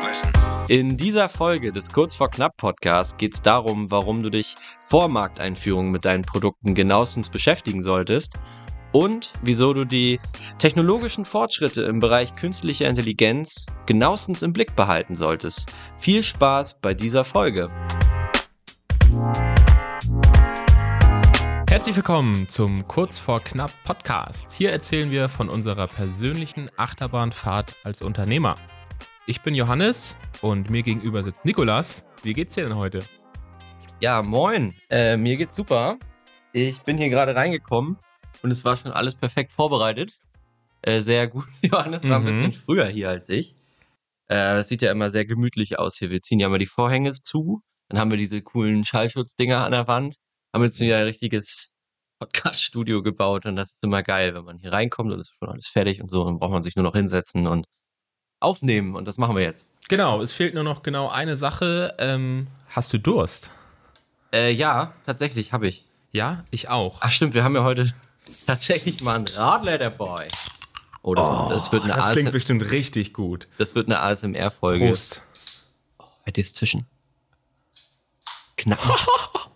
[0.00, 0.32] Fachwissen.
[0.68, 4.54] In dieser Folge des Kurz vor Knapp Podcasts geht es darum, warum du dich
[4.88, 8.38] vor Markteinführung mit deinen Produkten genauestens beschäftigen solltest
[8.92, 10.20] und wieso du die
[10.58, 15.72] technologischen Fortschritte im Bereich künstlicher Intelligenz genauestens im Blick behalten solltest.
[15.98, 17.66] Viel Spaß bei dieser Folge.
[21.68, 24.52] Herzlich willkommen zum Kurz vor Knapp Podcast.
[24.52, 28.56] Hier erzählen wir von unserer persönlichen Achterbahnfahrt als Unternehmer.
[29.30, 32.04] Ich bin Johannes und mir gegenüber sitzt Nikolas.
[32.24, 33.04] Wie geht's dir denn heute?
[34.00, 34.74] Ja, moin.
[34.90, 36.00] Äh, mir geht's super.
[36.52, 37.96] Ich bin hier gerade reingekommen
[38.42, 40.18] und es war schon alles perfekt vorbereitet.
[40.82, 41.44] Äh, sehr gut.
[41.62, 42.26] Johannes war ein Mhm.
[42.26, 43.54] bisschen früher hier als ich.
[44.28, 46.10] Äh, Es sieht ja immer sehr gemütlich aus hier.
[46.10, 47.62] Wir ziehen ja immer die Vorhänge zu.
[47.88, 50.16] Dann haben wir diese coolen Schallschutzdinger an der Wand.
[50.52, 51.76] Haben jetzt hier ein richtiges
[52.18, 55.48] Podcast-Studio gebaut und das ist immer geil, wenn man hier reinkommt und es ist schon
[55.50, 56.24] alles fertig und so.
[56.24, 57.66] Dann braucht man sich nur noch hinsetzen und
[58.40, 59.68] aufnehmen und das machen wir jetzt.
[59.88, 61.94] Genau, es fehlt nur noch genau eine Sache.
[61.98, 63.50] Ähm, hast du Durst?
[64.32, 65.84] Äh, ja, tatsächlich habe ich.
[66.12, 66.98] Ja, ich auch.
[67.00, 67.92] Ach stimmt, wir haben ja heute
[68.46, 70.28] tatsächlich mal einen Radler dabei.
[71.02, 73.48] Oh, das, das wird eine das klingt bestimmt richtig gut.
[73.58, 74.88] das wird eine ASMR-Folge.
[74.88, 75.22] Prost.
[76.26, 76.86] Dir ist zwischen.
[78.56, 78.78] Knapp.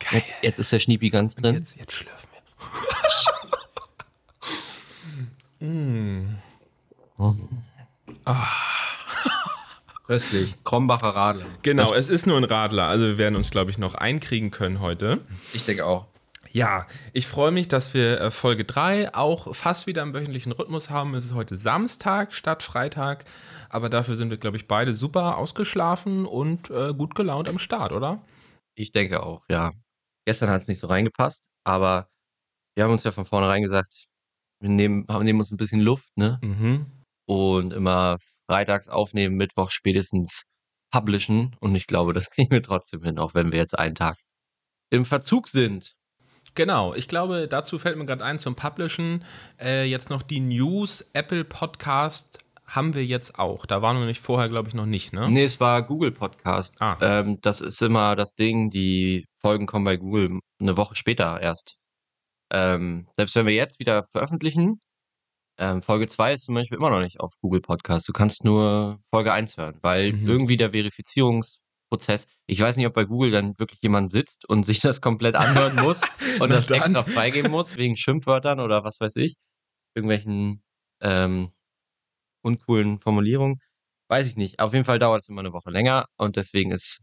[0.00, 0.24] Geil.
[0.24, 1.54] Jetzt, jetzt ist der Schniepi ganz drin.
[1.54, 2.28] Jetzt, jetzt schlürfen
[5.60, 5.68] wir.
[5.68, 6.38] mm.
[10.06, 10.54] Köstlich.
[10.64, 11.44] Krombacher Radler.
[11.62, 14.80] Genau, es ist nur ein Radler, also wir werden uns, glaube ich, noch einkriegen können
[14.80, 15.20] heute.
[15.52, 16.06] Ich denke auch.
[16.52, 20.90] Ja, ich freue mich, dass wir äh, Folge 3 auch fast wieder im wöchentlichen Rhythmus
[20.90, 21.14] haben.
[21.14, 23.24] Es ist heute Samstag statt Freitag,
[23.68, 27.92] aber dafür sind wir, glaube ich, beide super ausgeschlafen und äh, gut gelaunt am Start,
[27.92, 28.20] oder?
[28.74, 29.70] Ich denke auch, ja.
[30.26, 32.08] Gestern hat es nicht so reingepasst, aber
[32.74, 34.06] wir haben uns ja von vornherein gesagt,
[34.60, 36.40] wir nehmen, haben- nehmen uns ein bisschen Luft, ne?
[36.42, 36.86] Mhm.
[37.30, 38.16] Und immer
[38.48, 40.46] freitags aufnehmen, Mittwoch spätestens
[40.90, 41.54] publishen.
[41.60, 44.18] Und ich glaube, das kriegen wir trotzdem hin, auch wenn wir jetzt einen Tag
[44.90, 45.94] im Verzug sind.
[46.54, 49.24] Genau, ich glaube, dazu fällt mir gerade ein zum Publishen.
[49.60, 53.64] Äh, jetzt noch die News, Apple Podcast haben wir jetzt auch.
[53.64, 55.30] Da waren wir nicht vorher, glaube ich, noch nicht, ne?
[55.30, 56.82] Nee, es war Google Podcast.
[56.82, 56.98] Ah.
[57.00, 61.76] Ähm, das ist immer das Ding, die Folgen kommen bei Google eine Woche später erst.
[62.52, 64.80] Ähm, selbst wenn wir jetzt wieder veröffentlichen,
[65.60, 68.08] ähm, Folge 2 ist zum Beispiel immer noch nicht auf Google Podcast.
[68.08, 70.26] Du kannst nur Folge 1 hören, weil Mhm.
[70.28, 74.80] irgendwie der Verifizierungsprozess, ich weiß nicht, ob bei Google dann wirklich jemand sitzt und sich
[74.80, 76.00] das komplett anhören muss
[76.40, 76.78] und das dann.
[76.82, 79.34] extra freigeben muss, wegen Schimpfwörtern oder was weiß ich,
[79.94, 80.62] irgendwelchen
[81.02, 81.50] ähm,
[82.42, 83.60] uncoolen Formulierungen.
[84.08, 84.58] Weiß ich nicht.
[84.60, 87.00] Auf jeden Fall dauert es immer eine Woche länger und deswegen ist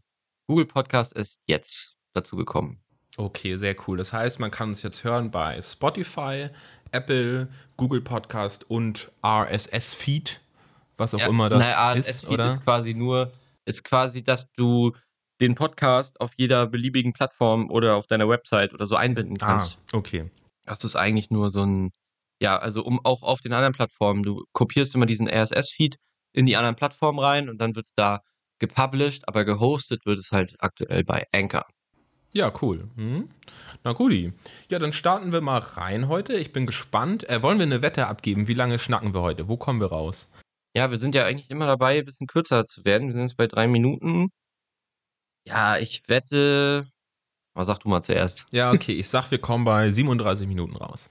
[0.48, 2.82] Google Podcast ist jetzt dazu gekommen.
[3.18, 3.96] Okay, sehr cool.
[3.96, 6.50] Das heißt, man kann uns jetzt hören bei Spotify,
[6.92, 10.40] Apple, Google Podcast und RSS-Feed,
[10.96, 13.32] was auch immer das naja, ist, RSS-Feed ist quasi nur,
[13.64, 14.92] ist quasi, dass du
[15.40, 19.80] den Podcast auf jeder beliebigen Plattform oder auf deiner Website oder so einbinden ah, kannst.
[19.92, 20.30] okay.
[20.64, 21.90] Das ist eigentlich nur so ein,
[22.40, 25.96] ja, also um auch auf den anderen Plattformen, du kopierst immer diesen RSS-Feed
[26.34, 28.20] in die anderen Plattformen rein und dann wird es da
[28.60, 31.66] gepublished, aber gehostet wird es halt aktuell bei Anchor.
[32.32, 32.88] Ja, cool.
[32.96, 33.28] Hm?
[33.84, 34.32] Na guti.
[34.70, 36.34] Ja, dann starten wir mal rein heute.
[36.34, 37.28] Ich bin gespannt.
[37.28, 38.48] Äh, wollen wir eine Wette abgeben?
[38.48, 39.48] Wie lange schnacken wir heute?
[39.48, 40.30] Wo kommen wir raus?
[40.76, 43.08] Ja, wir sind ja eigentlich immer dabei, ein bisschen kürzer zu werden.
[43.08, 44.30] Wir sind jetzt bei drei Minuten.
[45.46, 46.86] Ja, ich wette.
[47.54, 48.44] Was sag du mal zuerst?
[48.52, 48.92] Ja, okay.
[48.92, 51.10] Ich sag, wir kommen bei 37 Minuten raus.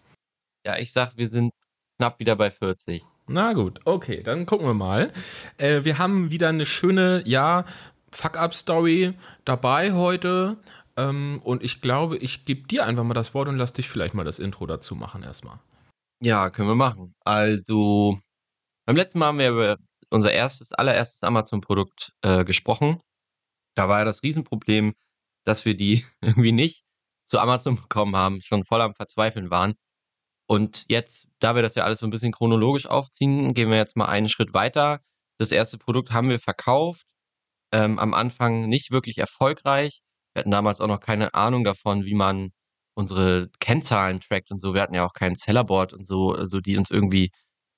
[0.66, 1.52] Ja, ich sag, wir sind
[1.98, 3.04] knapp wieder bei 40.
[3.28, 5.12] Na gut, okay, dann gucken wir mal.
[5.58, 7.66] Äh, wir haben wieder eine schöne, ja,
[8.12, 9.14] Fuck-Up-Story
[9.44, 10.58] dabei heute.
[10.98, 14.16] Ähm, und ich glaube, ich gebe dir einfach mal das Wort und lass dich vielleicht
[14.16, 15.60] mal das Intro dazu machen erstmal.
[16.22, 17.14] Ja, können wir machen.
[17.24, 18.20] Also,
[18.86, 19.78] beim letzten Mal haben wir über
[20.10, 23.00] unser erstes, allererstes Amazon-Produkt äh, gesprochen.
[23.76, 24.94] Da war ja das Riesenproblem,
[25.46, 26.84] dass wir die irgendwie nicht
[27.26, 29.76] zu Amazon bekommen haben, schon voll am Verzweifeln waren.
[30.50, 33.98] Und jetzt, da wir das ja alles so ein bisschen chronologisch aufziehen, gehen wir jetzt
[33.98, 35.02] mal einen Schritt weiter.
[35.40, 37.06] Das erste Produkt haben wir verkauft.
[37.74, 40.02] Ähm, am Anfang nicht wirklich erfolgreich.
[40.38, 42.52] Wir hatten damals auch noch keine Ahnung davon, wie man
[42.94, 44.76] unsere Kennzahlen trackt und so.
[44.76, 47.32] Wir hatten ja auch kein Sellerboard und so, also die uns irgendwie,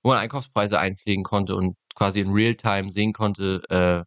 [0.04, 4.04] wo man Einkaufspreise einpflegen konnte und quasi in Realtime sehen konnte, äh,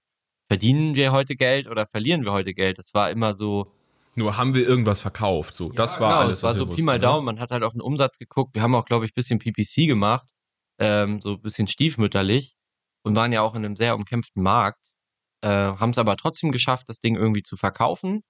[0.49, 2.77] verdienen wir heute Geld oder verlieren wir heute Geld.
[2.77, 3.73] Das war immer so,
[4.17, 5.71] Nur haben wir irgendwas verkauft, so.
[5.71, 6.37] das war genau, alles.
[6.37, 7.01] Es war was so Pi mal ne?
[7.01, 7.25] Daumen.
[7.25, 8.55] Man hat halt auf den Umsatz geguckt.
[8.55, 10.27] Wir haben auch, glaube ich, ein bisschen PPC gemacht,
[10.79, 12.55] ähm, so ein bisschen stiefmütterlich
[13.03, 14.91] und waren ja auch in einem sehr umkämpften Markt.
[15.41, 18.21] Äh, haben es aber trotzdem geschafft, das Ding irgendwie zu verkaufen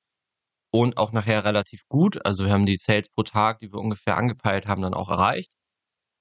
[0.72, 2.24] und auch nachher relativ gut.
[2.26, 5.50] Also wir haben die Sales pro Tag, die wir ungefähr angepeilt haben, dann auch erreicht.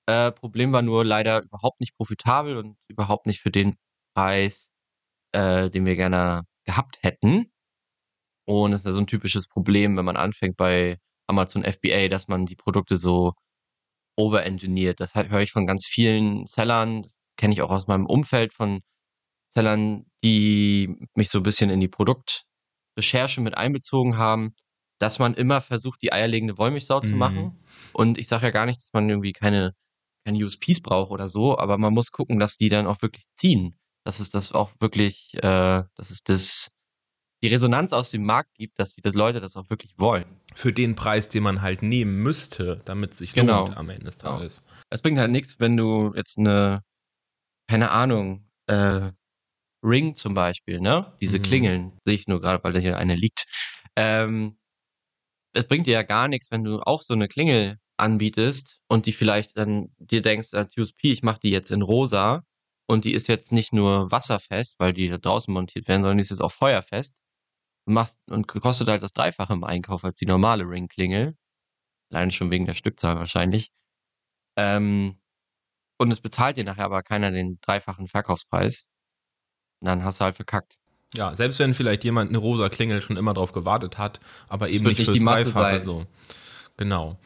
[0.08, 3.78] Äh, Problem war nur leider überhaupt nicht profitabel und überhaupt nicht für den
[4.16, 4.70] Preis,
[5.34, 7.52] äh, den wir gerne gehabt hätten.
[8.46, 12.28] Und es ist ja so ein typisches Problem, wenn man anfängt bei Amazon FBA, dass
[12.28, 13.34] man die Produkte so
[14.18, 15.00] overengineert.
[15.00, 18.82] Das höre ich von ganz vielen Sellern, das kenne ich auch aus meinem Umfeld von
[19.50, 21.88] Sellern, die mich so ein bisschen in die
[22.96, 24.56] Produktrecherche mit einbezogen haben,
[25.00, 27.06] dass man immer versucht, die eierlegende Wollmilchsau mhm.
[27.06, 27.64] zu machen.
[27.94, 29.74] Und ich sage ja gar nicht, dass man irgendwie keine,
[30.26, 33.78] keine USPs braucht oder so, aber man muss gucken, dass die dann auch wirklich ziehen.
[34.04, 36.70] Dass es das auch wirklich, äh, dass es das
[37.44, 40.26] die Resonanz aus dem Markt gibt, dass die das Leute das auch wirklich wollen.
[40.54, 43.66] Für den Preis, den man halt nehmen müsste, damit es sich genau.
[43.66, 44.38] lohnt am Ende des genau.
[44.38, 44.62] Tages.
[44.62, 44.74] Genau.
[44.92, 46.84] Es bringt halt nichts, wenn du jetzt eine,
[47.68, 49.12] keine Ahnung, äh,
[49.84, 51.16] Ring zum Beispiel, ne?
[51.22, 51.44] Diese mhm.
[51.44, 53.46] Klingeln, sehe ich nur gerade, weil da hier eine liegt.
[53.96, 54.58] Ähm,
[55.54, 59.14] es bringt dir ja gar nichts, wenn du auch so eine Klingel anbietest und die
[59.14, 62.44] vielleicht dann dir denkst, als USP, ich mache die jetzt in rosa
[62.88, 66.24] und die ist jetzt nicht nur wasserfest, weil die da draußen montiert werden, sondern die
[66.24, 67.16] ist jetzt auch feuerfest
[67.86, 71.36] machst und kostet halt das Dreifache im Einkauf als die normale Ringklingel.
[72.12, 73.72] Allein schon wegen der Stückzahl wahrscheinlich.
[74.58, 75.20] Ähm,
[76.00, 78.86] und es bezahlt dir nachher aber keiner den dreifachen Verkaufspreis.
[79.82, 80.78] Und dann hast du halt verkackt.
[81.14, 84.86] Ja, selbst wenn vielleicht jemand eine rosa Klingel schon immer drauf gewartet hat, aber eben
[84.86, 86.06] nicht fürs Dreifache so.
[86.78, 87.20] Genau.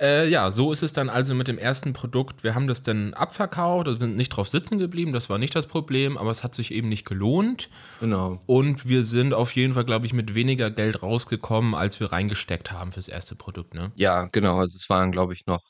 [0.00, 2.44] Äh, ja, so ist es dann also mit dem ersten Produkt.
[2.44, 5.66] Wir haben das dann abverkauft, also sind nicht drauf sitzen geblieben, das war nicht das
[5.66, 7.70] Problem, aber es hat sich eben nicht gelohnt.
[8.00, 8.40] Genau.
[8.46, 12.72] Und wir sind auf jeden Fall, glaube ich, mit weniger Geld rausgekommen, als wir reingesteckt
[12.72, 13.90] haben fürs erste Produkt, ne?
[13.96, 14.58] Ja, genau.
[14.58, 15.62] Also es waren, glaube ich, noch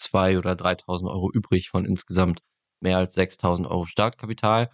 [0.00, 2.40] 2.000 oder 3.000 Euro übrig von insgesamt
[2.80, 4.70] mehr als 6.000 Euro Startkapital.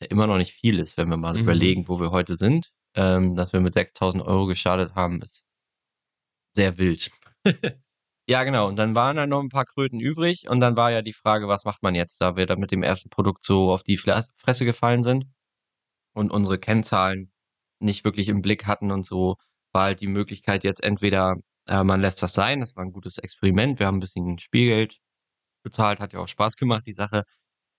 [0.00, 1.40] Ja immer noch nicht viel ist, wenn wir mal mhm.
[1.40, 2.70] überlegen, wo wir heute sind.
[2.94, 5.44] Ähm, dass wir mit 6.000 Euro gestartet haben, ist
[6.54, 7.10] sehr wild.
[8.26, 8.66] ja, genau.
[8.66, 10.48] Und dann waren da noch ein paar Kröten übrig.
[10.48, 12.82] Und dann war ja die Frage, was macht man jetzt, da wir da mit dem
[12.82, 15.26] ersten Produkt so auf die Fresse gefallen sind
[16.14, 17.32] und unsere Kennzahlen
[17.80, 19.36] nicht wirklich im Blick hatten und so,
[19.72, 21.36] war halt die Möglichkeit jetzt entweder,
[21.66, 24.98] äh, man lässt das sein, das war ein gutes Experiment, wir haben ein bisschen Spielgeld
[25.62, 27.24] bezahlt, hat ja auch Spaß gemacht, die Sache.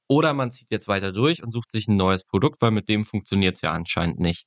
[0.09, 3.05] Oder man zieht jetzt weiter durch und sucht sich ein neues Produkt, weil mit dem
[3.05, 4.45] funktioniert es ja anscheinend nicht.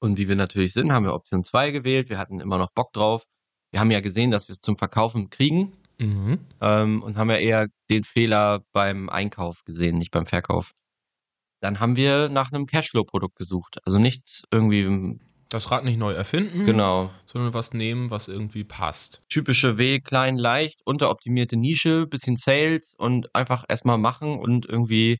[0.00, 2.10] Und wie wir natürlich sind, haben wir Option 2 gewählt.
[2.10, 3.24] Wir hatten immer noch Bock drauf
[3.72, 6.38] wir haben ja gesehen, dass wir es zum Verkaufen kriegen mhm.
[6.60, 10.72] ähm, und haben ja eher den Fehler beim Einkauf gesehen, nicht beim Verkauf.
[11.60, 13.78] Dann haben wir nach einem Cashflow-Produkt gesucht.
[13.84, 15.18] Also nichts irgendwie.
[15.52, 17.10] Das Rad nicht neu erfinden, genau.
[17.26, 19.22] sondern was nehmen, was irgendwie passt.
[19.28, 25.18] Typische W, klein, leicht, unteroptimierte Nische, bisschen Sales und einfach erstmal machen und irgendwie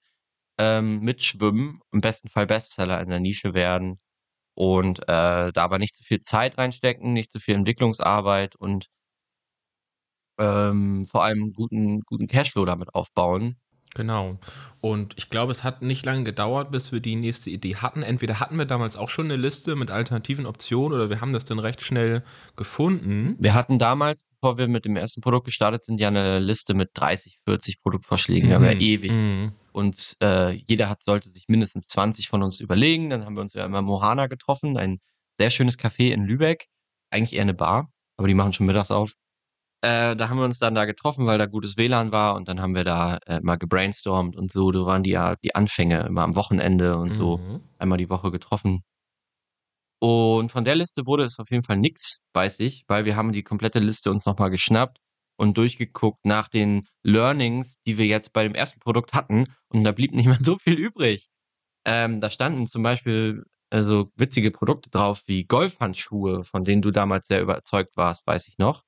[0.59, 1.81] ähm, mitschwimmen.
[1.93, 3.99] Im besten Fall Bestseller in der Nische werden
[4.55, 8.89] und äh, da aber nicht zu viel Zeit reinstecken, nicht zu viel Entwicklungsarbeit und
[10.39, 13.57] ähm, vor allem guten, guten Cashflow damit aufbauen.
[13.95, 14.39] Genau.
[14.81, 18.03] Und ich glaube, es hat nicht lange gedauert, bis wir die nächste Idee hatten.
[18.03, 21.45] Entweder hatten wir damals auch schon eine Liste mit alternativen Optionen oder wir haben das
[21.45, 22.23] dann recht schnell
[22.57, 23.37] gefunden.
[23.39, 26.91] Wir hatten damals, bevor wir mit dem ersten Produkt gestartet sind, ja eine Liste mit
[26.95, 28.49] 30, 40 Produktvorschlägen.
[28.49, 28.81] Wir haben ja mhm.
[28.81, 29.53] ewig mhm.
[29.73, 33.11] Und äh, jeder hat, sollte sich mindestens 20 von uns überlegen.
[33.11, 35.01] Dann haben wir uns ja immer Mohana getroffen, ein
[35.39, 36.67] sehr schönes Café in Lübeck.
[37.11, 39.13] Eigentlich eher eine Bar, aber die machen schon mittags auf.
[39.85, 42.61] Äh, da haben wir uns dann da getroffen, weil da gutes WLAN war und dann
[42.61, 44.71] haben wir da äh, mal gebrainstormt und so.
[44.71, 47.61] Da waren die ja die Anfänge immer am Wochenende und so mhm.
[47.79, 48.85] einmal die Woche getroffen.
[49.99, 53.33] Und von der Liste wurde es auf jeden Fall nichts, weiß ich, weil wir haben
[53.33, 54.99] die komplette Liste uns nochmal geschnappt
[55.37, 59.47] und durchgeguckt nach den Learnings, die wir jetzt bei dem ersten Produkt hatten.
[59.69, 61.29] Und da blieb nicht mehr so viel übrig.
[61.85, 66.93] Ähm, da standen zum Beispiel äh, so witzige Produkte drauf wie Golfhandschuhe, von denen du
[66.93, 68.83] damals sehr überzeugt warst, weiß ich noch.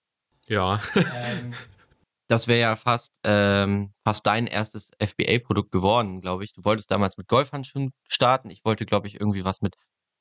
[0.48, 0.80] Ja.
[0.94, 1.52] ähm,
[2.28, 6.52] das wäre ja fast, ähm, fast dein erstes FBA-Produkt geworden, glaube ich.
[6.52, 8.50] Du wolltest damals mit Golfhandschuhen starten.
[8.50, 9.76] Ich wollte, glaube ich, irgendwie was mit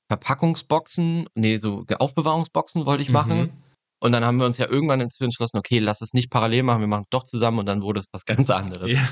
[0.10, 3.40] Verpackungsboxen, nee, so Aufbewahrungsboxen wollte ich machen.
[3.40, 3.52] Mhm.
[4.00, 6.82] Und dann haben wir uns ja irgendwann dazu entschlossen, okay, lass es nicht parallel machen,
[6.82, 8.92] wir machen es doch zusammen und dann wurde es was ganz anderes.
[8.92, 9.08] Ja.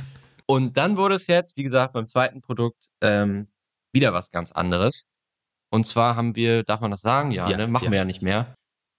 [0.46, 3.48] Und dann wurde es jetzt, wie gesagt, beim zweiten Produkt ähm,
[3.94, 5.06] wieder was ganz anderes.
[5.70, 7.32] Und zwar haben wir, darf man das sagen?
[7.32, 7.68] Ja, ja ne?
[7.68, 7.92] machen ja.
[7.92, 8.54] wir ja nicht mehr.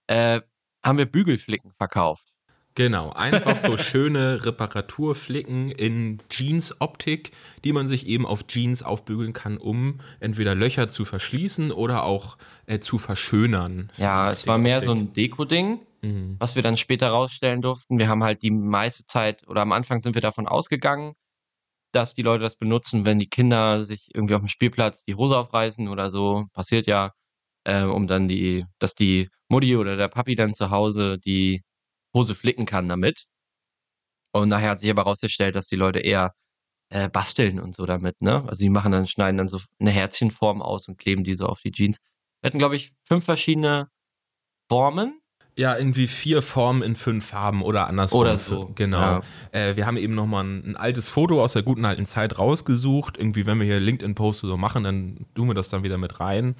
[0.07, 0.41] Äh,
[0.83, 2.33] haben wir Bügelflicken verkauft.
[2.75, 7.31] Genau, einfach so schöne Reparaturflicken in Jeans-Optik,
[7.63, 12.37] die man sich eben auf Jeans aufbügeln kann, um entweder Löcher zu verschließen oder auch
[12.65, 13.91] äh, zu verschönern.
[13.97, 16.35] Ja, es war mehr so ein Deko-Ding, mhm.
[16.39, 17.99] was wir dann später rausstellen durften.
[17.99, 21.13] Wir haben halt die meiste Zeit oder am Anfang sind wir davon ausgegangen,
[21.91, 25.37] dass die Leute das benutzen, wenn die Kinder sich irgendwie auf dem Spielplatz die Hose
[25.37, 26.47] aufreißen oder so.
[26.53, 27.11] Passiert ja,
[27.65, 31.63] äh, um dann die, dass die Mutti oder der Papi dann zu Hause die
[32.13, 33.25] Hose flicken kann damit.
[34.33, 36.33] Und nachher hat sich aber herausgestellt, dass die Leute eher
[36.89, 38.43] äh, basteln und so damit, ne?
[38.47, 41.61] Also die machen dann, schneiden dann so eine Herzchenform aus und kleben die so auf
[41.61, 41.97] die Jeans.
[42.41, 43.87] Wir hatten, glaube ich, fünf verschiedene
[44.69, 45.21] Formen
[45.55, 48.21] ja, irgendwie vier Formen in fünf Farben oder andersrum.
[48.21, 48.71] Oder so.
[48.73, 48.99] Genau.
[48.99, 49.21] Ja.
[49.51, 53.17] Äh, wir haben eben nochmal ein, ein altes Foto aus der guten alten Zeit rausgesucht.
[53.17, 56.55] Irgendwie, wenn wir hier LinkedIn-Posts so machen, dann tun wir das dann wieder mit rein.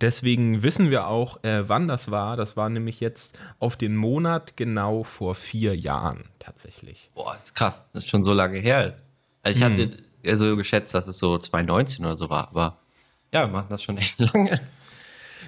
[0.00, 2.38] Deswegen wissen wir auch, äh, wann das war.
[2.38, 7.10] Das war nämlich jetzt auf den Monat genau vor vier Jahren tatsächlich.
[7.14, 9.10] Boah, das ist krass, dass es schon so lange her ist.
[9.42, 9.72] Also ich hm.
[9.72, 12.78] hatte so geschätzt, dass es so 2019 oder so war, aber
[13.32, 14.58] ja, wir machen das schon echt lange.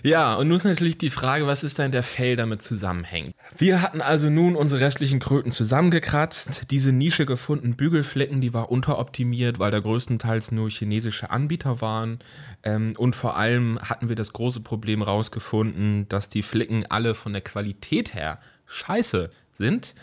[0.02, 3.34] Ja, und nun ist natürlich die Frage, was ist denn der Fell damit zusammenhängt?
[3.56, 9.58] Wir hatten also nun unsere restlichen Kröten zusammengekratzt, diese Nische gefunden, Bügelflecken, die war unteroptimiert,
[9.58, 12.20] weil da größtenteils nur chinesische Anbieter waren.
[12.62, 17.32] Ähm, und vor allem hatten wir das große Problem rausgefunden, dass die Flicken alle von
[17.32, 19.94] der Qualität her scheiße sind.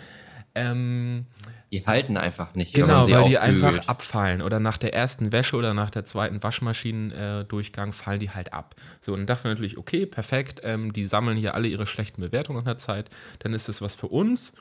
[0.58, 1.26] Ähm,
[1.72, 2.74] die halten einfach nicht.
[2.74, 4.42] Genau, weil die einfach abfallen.
[4.42, 8.76] Oder nach der ersten Wäsche oder nach der zweiten Waschmaschinendurchgang fallen die halt ab.
[9.02, 12.22] So, und dann dachten wir natürlich, okay, perfekt, ähm, die sammeln hier alle ihre schlechten
[12.22, 13.10] Bewertungen nach der Zeit.
[13.40, 14.54] Dann ist das was für uns.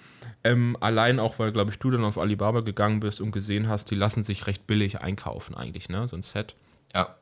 [0.42, 3.90] Ähm, allein auch, weil, glaube ich, du dann auf Alibaba gegangen bist und gesehen hast,
[3.90, 6.08] die lassen sich recht billig einkaufen eigentlich, ne?
[6.08, 6.56] So ein Set.
[6.92, 7.16] Ja.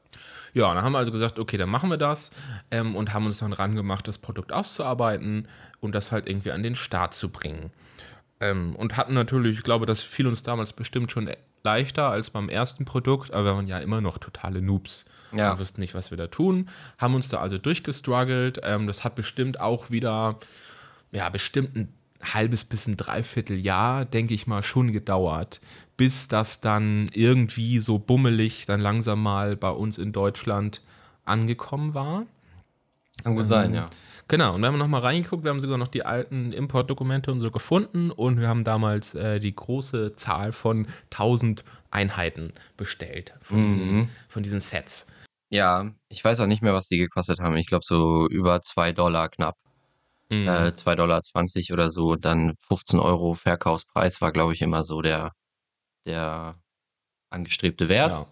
[0.55, 2.31] Ja, dann haben wir also gesagt, okay, dann machen wir das
[2.71, 5.49] ähm, und haben uns dann rangemacht, das Produkt auszuarbeiten
[5.81, 7.73] und das halt irgendwie an den Start zu bringen.
[8.41, 11.31] Ähm, und hatten natürlich, ich glaube, das fiel uns damals bestimmt schon
[11.63, 15.05] leichter als beim ersten Produkt, aber wir waren ja immer noch totale Noobs.
[15.33, 15.53] Ja.
[15.53, 16.69] Und wussten nicht, was wir da tun.
[16.99, 18.61] Haben uns da also durchgestruggelt.
[18.63, 20.39] Ähm, das hat bestimmt auch wieder,
[21.11, 25.61] ja, bestimmt ein halbes bis ein Dreivierteljahr, denke ich mal, schon gedauert,
[25.97, 30.83] bis das dann irgendwie so bummelig dann langsam mal bei uns in Deutschland
[31.25, 32.27] angekommen war.
[33.23, 33.91] Kann gut ähm, sein, ja.
[34.29, 37.51] Genau, und wir haben nochmal reingeguckt, wir haben sogar noch die alten Importdokumente und so
[37.51, 43.65] gefunden und wir haben damals äh, die große Zahl von 1000 Einheiten bestellt von, mhm.
[43.65, 45.07] diesen, von diesen Sets.
[45.51, 47.57] Ja, ich weiß auch nicht mehr, was die gekostet haben.
[47.57, 49.57] Ich glaube so über 2 Dollar knapp.
[50.31, 50.49] Mhm.
[50.49, 51.21] Äh, 2,20 Dollar
[51.73, 52.17] oder so.
[52.17, 55.33] Dann 15 Euro Verkaufspreis war, glaube ich, immer so der,
[56.07, 56.59] der
[57.31, 58.27] angestrebte Wert.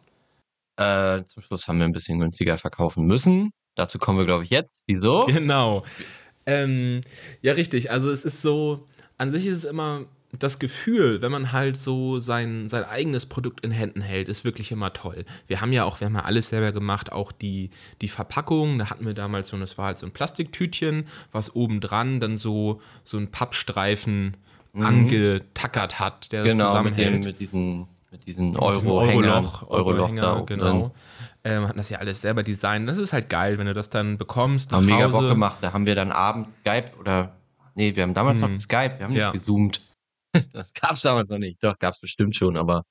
[0.79, 1.17] Ja.
[1.19, 3.53] Äh, zum Schluss haben wir ein bisschen günstiger verkaufen müssen.
[3.75, 4.83] Dazu kommen wir, glaube ich, jetzt.
[4.87, 5.25] Wieso?
[5.27, 5.85] Genau.
[6.47, 7.01] Ähm,
[7.41, 7.91] ja, richtig.
[7.91, 8.87] Also es ist so,
[9.19, 10.07] an sich ist es immer
[10.39, 14.73] das Gefühl, wenn man halt so sein, sein eigenes Produkt in Händen hält, ist wirklich
[14.73, 15.27] immer toll.
[15.47, 18.89] Wir haben ja auch, wir haben ja alles selber gemacht, auch die, die Verpackung, da
[18.89, 23.19] hatten wir damals so, das war halt so ein Plastiktütchen, was obendran dann so, so
[23.19, 24.37] ein Pappstreifen
[24.73, 24.83] mhm.
[24.83, 27.09] angetackert hat, der genau, das zusammenhält.
[27.09, 30.95] Genau, mit, mit diesen mit diesen Euro-Hängern, Euro-Loch, Euro genau.
[31.45, 32.89] Ähm, hatten das ja alles selber designt.
[32.89, 34.71] Das ist halt geil, wenn du das dann bekommst.
[34.71, 35.57] Nach haben mega Bock gemacht.
[35.63, 37.33] Da haben wir dann abends Skype oder
[37.75, 38.53] nee, wir haben damals hm.
[38.53, 39.33] noch Skype, wir haben nicht ja.
[39.33, 39.81] gezoomt.
[40.55, 41.63] Das gab es damals noch nicht.
[41.63, 42.85] Doch, gab es bestimmt schon, aber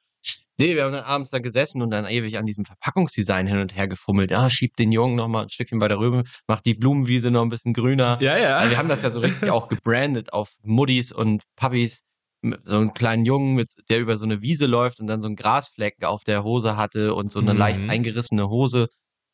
[0.59, 3.75] nee, wir haben dann abends da gesessen und dann ewig an diesem Verpackungsdesign hin und
[3.75, 4.31] her gefummelt.
[4.31, 7.41] Ah, schiebt den Jungen noch mal ein Stückchen bei der Röbe, macht die Blumenwiese noch
[7.41, 8.19] ein bisschen grüner.
[8.21, 8.57] Ja, ja.
[8.57, 12.03] Also wir haben das ja so richtig auch gebrandet auf Muddis und Puppies
[12.41, 15.35] so einen kleinen Jungen, mit, der über so eine Wiese läuft und dann so einen
[15.35, 17.59] Grasfleck auf der Hose hatte und so eine mhm.
[17.59, 18.89] leicht eingerissene Hose.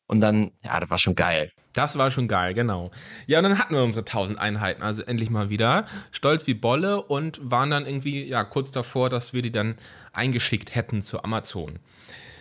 [0.06, 1.52] Und dann, ja, das war schon geil.
[1.74, 2.90] Das war schon geil, genau.
[3.26, 5.86] Ja, und dann hatten wir unsere 1000 Einheiten, also endlich mal wieder.
[6.12, 9.76] Stolz wie Bolle und waren dann irgendwie, ja, kurz davor, dass wir die dann
[10.12, 11.78] eingeschickt hätten zu Amazon.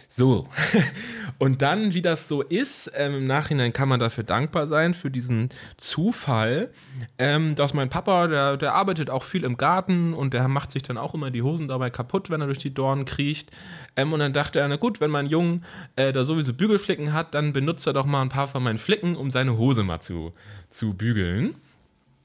[0.10, 0.48] So,
[1.38, 5.12] und dann, wie das so ist, ähm, im Nachhinein kann man dafür dankbar sein, für
[5.12, 6.72] diesen Zufall,
[7.18, 10.82] ähm, dass mein Papa, der, der arbeitet auch viel im Garten und der macht sich
[10.82, 13.52] dann auch immer die Hosen dabei kaputt, wenn er durch die Dornen kriecht.
[13.98, 15.60] Ähm, und dann dachte er, na gut, wenn mein Junge
[15.98, 19.18] äh, da sowieso Bügelflicken hat, dann benutzt er doch mal ein paar von meinen Flicken,
[19.18, 20.32] um seine Hose mal zu,
[20.70, 21.56] zu bügeln.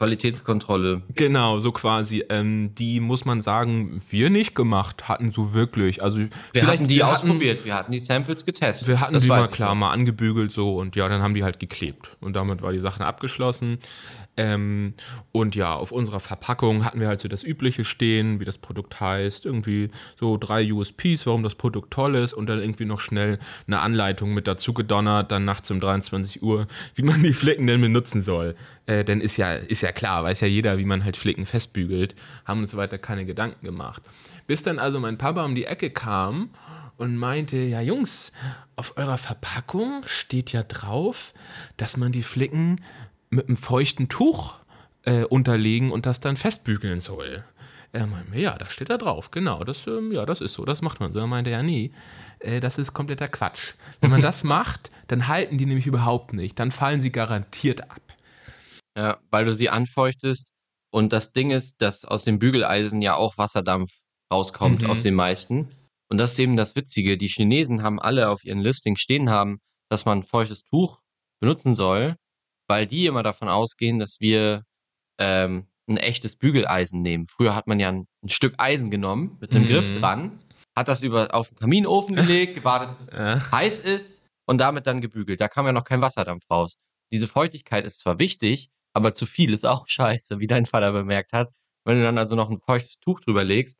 [0.02, 1.02] Qualitätskontrolle.
[1.14, 2.24] Genau, so quasi.
[2.28, 6.02] Ähm, die muss man sagen, wir nicht gemacht hatten so wirklich.
[6.02, 6.18] Also
[6.52, 8.88] wir hatten die wir ausprobiert, hatten, wir hatten die Samples getestet.
[8.88, 11.60] Wir hatten das die mal klar mal angebügelt so und ja, dann haben die halt
[11.60, 13.78] geklebt und damit war die Sache abgeschlossen.
[14.36, 14.94] Ähm,
[15.30, 18.98] und ja, auf unserer Verpackung hatten wir halt so das Übliche stehen, wie das Produkt
[18.98, 23.38] heißt, irgendwie so drei USPs, warum das Produkt toll ist und dann irgendwie noch schnell
[23.66, 27.82] eine Anleitung mit dazu gedonnert, dann nachts um 23 Uhr, wie man die Flicken denn
[27.82, 28.54] benutzen soll.
[28.86, 32.14] Äh, denn ist ja, ist ja klar, weiß ja jeder, wie man halt Flicken festbügelt,
[32.44, 34.02] haben uns weiter keine Gedanken gemacht.
[34.46, 36.50] Bis dann also mein Papa um die Ecke kam
[36.96, 38.32] und meinte, ja Jungs,
[38.76, 41.32] auf eurer Verpackung steht ja drauf,
[41.76, 42.80] dass man die Flicken
[43.30, 44.54] mit einem feuchten Tuch
[45.04, 47.44] äh, unterlegen und das dann festbügeln soll.
[47.92, 50.80] Er meinte, ja, das steht da drauf, genau, das, ähm, ja, das ist so, das
[50.80, 51.18] macht man so.
[51.18, 51.92] Er meinte, ja, nee,
[52.38, 53.74] äh, das ist kompletter Quatsch.
[54.00, 58.00] Wenn man das macht, dann halten die nämlich überhaupt nicht, dann fallen sie garantiert ab.
[58.96, 60.52] Ja, weil du sie anfeuchtest
[60.90, 63.90] und das Ding ist, dass aus dem Bügeleisen ja auch Wasserdampf
[64.32, 64.90] rauskommt, mhm.
[64.90, 65.70] aus den meisten.
[66.10, 67.16] Und das ist eben das Witzige.
[67.16, 71.00] Die Chinesen haben alle auf ihren Listings stehen haben, dass man feuchtes Tuch
[71.40, 72.16] benutzen soll,
[72.68, 74.64] weil die immer davon ausgehen, dass wir
[75.18, 77.26] ähm, ein echtes Bügeleisen nehmen.
[77.26, 79.68] Früher hat man ja ein, ein Stück Eisen genommen mit einem mhm.
[79.68, 80.38] Griff dran,
[80.76, 85.00] hat das über auf den Kaminofen gelegt, gewartet, bis es heiß ist und damit dann
[85.00, 85.40] gebügelt.
[85.40, 86.76] Da kam ja noch kein Wasserdampf raus.
[87.12, 91.32] Diese Feuchtigkeit ist zwar wichtig, aber zu viel ist auch scheiße, wie dein Vater bemerkt
[91.32, 91.50] hat.
[91.84, 93.78] Wenn du dann also noch ein feuchtes Tuch drüber legst,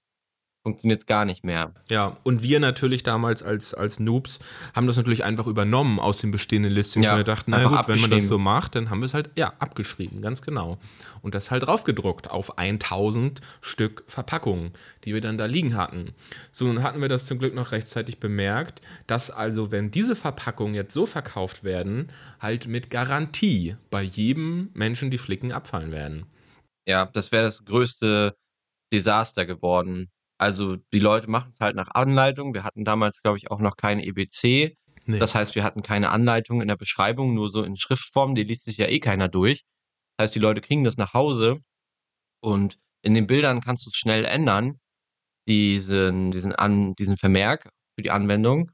[0.62, 1.73] funktioniert es gar nicht mehr.
[1.88, 4.38] Ja, und wir natürlich damals als, als Noobs
[4.75, 7.04] haben das natürlich einfach übernommen aus den bestehenden Listings.
[7.04, 9.14] Ja, und wir dachten, naja gut, wenn man das so macht, dann haben wir es
[9.14, 10.78] halt, ja, abgeschrieben, ganz genau.
[11.21, 14.71] Und das halt draufgedruckt auf 1000 Stück Verpackungen,
[15.04, 16.12] die wir dann da liegen hatten.
[16.52, 20.75] So, nun hatten wir das zum Glück noch rechtzeitig bemerkt, dass also, wenn diese Verpackungen
[20.75, 26.26] jetzt so verkauft werden, halt mit Garantie bei jedem Menschen die Flicken abfallen werden.
[26.87, 28.37] Ja, das wäre das größte
[28.92, 30.12] Desaster geworden
[30.42, 32.52] also die Leute machen es halt nach Anleitung.
[32.52, 34.76] Wir hatten damals, glaube ich, auch noch keine EBC.
[35.04, 35.18] Nee.
[35.20, 38.34] Das heißt, wir hatten keine Anleitung in der Beschreibung, nur so in Schriftform.
[38.34, 39.62] Die liest sich ja eh keiner durch.
[40.16, 41.58] Das heißt, die Leute kriegen das nach Hause
[42.40, 44.80] und in den Bildern kannst du es schnell ändern,
[45.46, 48.72] diesen, diesen, An, diesen Vermerk für die Anwendung.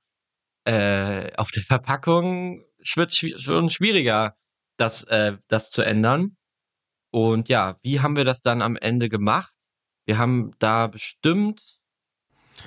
[0.64, 4.34] Äh, auf der Verpackung wird es schon schwieriger,
[4.78, 6.37] das, äh, das zu ändern.
[7.10, 9.52] Und ja, wie haben wir das dann am Ende gemacht?
[10.08, 11.78] Wir haben da bestimmt.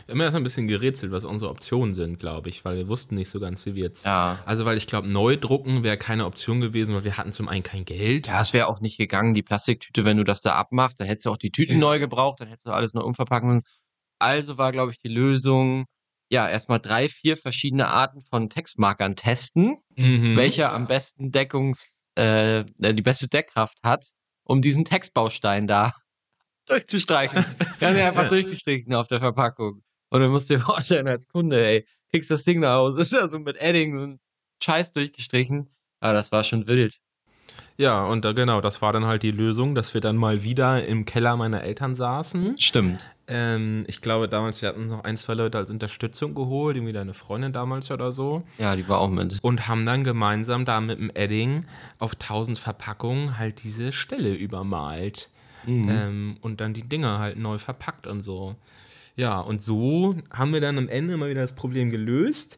[0.06, 3.16] Wir haben erst ein bisschen gerätselt, was unsere Optionen sind, glaube ich, weil wir wussten
[3.16, 4.06] nicht so ganz, wie wir jetzt.
[4.06, 4.38] Ja.
[4.46, 7.64] Also, weil ich glaube, neu drucken wäre keine Option gewesen, weil wir hatten zum einen
[7.64, 8.28] kein Geld.
[8.28, 11.26] Ja, es wäre auch nicht gegangen, die Plastiktüte, wenn du das da abmachst, dann hättest
[11.26, 13.64] du auch die Tüten neu gebraucht, dann hättest du alles neu umverpacken
[14.20, 15.86] Also war, glaube ich, die Lösung,
[16.30, 20.38] ja, erstmal drei, vier verschiedene Arten von Textmarkern testen, mhm.
[20.38, 24.06] welcher am besten Deckungs, äh, äh die beste Deckkraft hat,
[24.44, 25.94] um diesen Textbaustein da
[26.68, 27.46] durchzustreichen.
[27.80, 29.84] Wir haben ja einfach durchgestrichen auf der Verpackung.
[30.10, 33.14] Und dann musst du dir vorstellen, als Kunde, ey, kriegst das Ding nach Hause, ist
[33.14, 34.20] ja so mit Edding so ein
[34.64, 35.70] Scheiß durchgestrichen.
[36.00, 37.00] Aber das war schon wild.
[37.78, 40.86] Ja, und da, genau, das war dann halt die Lösung, dass wir dann mal wieder
[40.86, 42.60] im Keller meiner Eltern saßen.
[42.60, 43.00] Stimmt.
[43.28, 47.14] Ähm, ich glaube damals, wir hatten noch ein, zwei Leute als Unterstützung geholt, irgendwie deine
[47.14, 48.44] Freundin damals oder so.
[48.58, 49.40] Ja, die war auch mit.
[49.42, 51.66] Und haben dann gemeinsam da mit dem Edding
[51.98, 55.30] auf 1000 Verpackungen halt diese Stelle übermalt.
[55.66, 55.90] Mhm.
[55.90, 58.56] Ähm, und dann die Dinger halt neu verpackt und so.
[59.16, 62.58] Ja, und so haben wir dann am Ende mal wieder das Problem gelöst.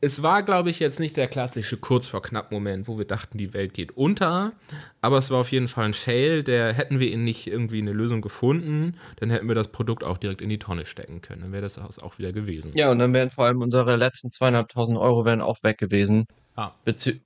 [0.00, 3.36] Es war, glaube ich, jetzt nicht der klassische kurz vor knapp Moment, wo wir dachten,
[3.36, 4.52] die Welt geht unter,
[5.00, 6.44] aber es war auf jeden Fall ein Fail.
[6.44, 10.18] Der hätten wir ihn nicht irgendwie eine Lösung gefunden, dann hätten wir das Produkt auch
[10.18, 11.42] direkt in die Tonne stecken können.
[11.42, 12.72] Dann wäre das auch wieder gewesen.
[12.76, 16.26] Ja, und dann wären vor allem unsere letzten zweieinhalbtausend Euro wären auch weg gewesen.
[16.54, 16.70] Ah.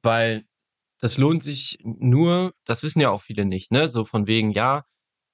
[0.03, 0.45] Weil
[1.03, 3.89] das lohnt sich nur, das wissen ja auch viele nicht, ne?
[3.89, 4.85] So von wegen, ja,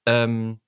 [0.07, 0.61] ähm,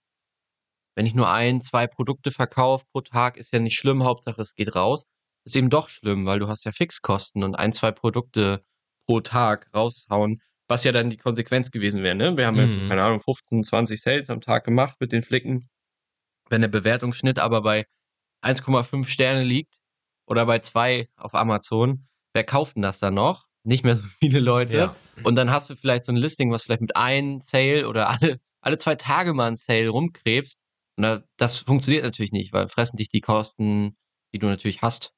[0.94, 4.54] wenn ich nur ein, zwei Produkte verkaufe pro Tag, ist ja nicht schlimm, Hauptsache es
[4.54, 5.06] geht raus.
[5.46, 8.62] Ist eben doch schlimm, weil du hast ja Fixkosten und ein, zwei Produkte
[9.06, 12.14] pro Tag raushauen, was ja dann die Konsequenz gewesen wäre.
[12.14, 12.36] Ne?
[12.36, 12.68] Wir haben mhm.
[12.68, 15.70] jetzt, keine Ahnung, 15, 20 Sales am Tag gemacht mit den Flicken.
[16.50, 17.86] Wenn der Bewertungsschnitt aber bei
[18.44, 19.76] 1,5 Sterne liegt
[20.26, 23.49] oder bei zwei auf Amazon, wer kauft denn das dann noch?
[23.64, 24.76] Nicht mehr so viele Leute.
[24.76, 24.96] Ja.
[25.22, 28.40] Und dann hast du vielleicht so ein Listing, was vielleicht mit einem Sale oder alle
[28.60, 30.58] alle zwei Tage mal ein Sale rumkrebst.
[30.96, 33.96] Und das funktioniert natürlich nicht, weil fressen dich die Kosten,
[34.34, 35.14] die du natürlich hast,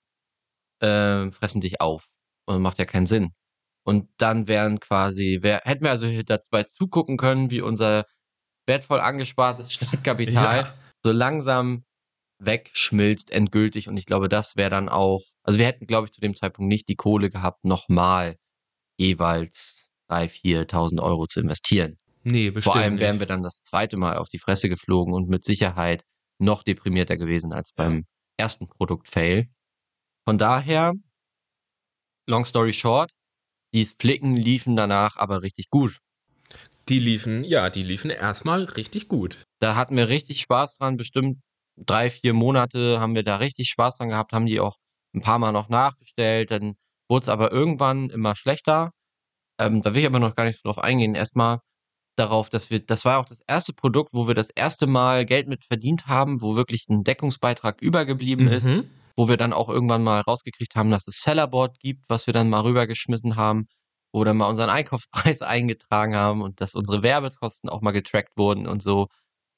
[0.80, 2.06] äh, fressen dich auf.
[2.46, 3.30] Und macht ja keinen Sinn.
[3.84, 8.04] Und dann wären quasi, wär, hätten wir also dabei zugucken können, wie unser
[8.66, 10.74] wertvoll angespartes Startkapital ja.
[11.04, 11.84] so langsam
[12.38, 13.88] wegschmilzt endgültig.
[13.88, 16.68] Und ich glaube, das wäre dann auch, also wir hätten, glaube ich, zu dem Zeitpunkt
[16.68, 18.36] nicht die Kohle gehabt, nochmal
[18.96, 21.98] jeweils 3.000, 4.000 Euro zu investieren.
[22.24, 25.28] Nee, bestimmt Vor allem wären wir dann das zweite Mal auf die Fresse geflogen und
[25.28, 26.04] mit Sicherheit
[26.38, 28.04] noch deprimierter gewesen als beim
[28.36, 29.48] ersten Produkt-Fail.
[30.24, 30.92] Von daher,
[32.28, 33.10] long story short,
[33.74, 35.98] die Flicken liefen danach aber richtig gut.
[36.88, 39.44] Die liefen, ja, die liefen erstmal richtig gut.
[39.60, 41.38] Da hatten wir richtig Spaß dran, bestimmt
[41.76, 44.76] drei, vier Monate haben wir da richtig Spaß dran gehabt, haben die auch
[45.14, 46.74] ein paar Mal noch nachgestellt, dann
[47.08, 48.90] wurde es aber irgendwann immer schlechter.
[49.58, 51.14] Ähm, da will ich aber noch gar nicht drauf eingehen.
[51.14, 51.58] Erstmal
[52.16, 55.48] darauf, dass wir, das war auch das erste Produkt, wo wir das erste Mal Geld
[55.48, 58.52] mit verdient haben, wo wirklich ein Deckungsbeitrag übergeblieben mhm.
[58.52, 58.70] ist,
[59.16, 62.50] wo wir dann auch irgendwann mal rausgekriegt haben, dass es Sellerboard gibt, was wir dann
[62.50, 63.66] mal rübergeschmissen haben,
[64.12, 68.36] wo wir dann mal unseren Einkaufspreis eingetragen haben und dass unsere Werbekosten auch mal getrackt
[68.36, 69.08] wurden und so.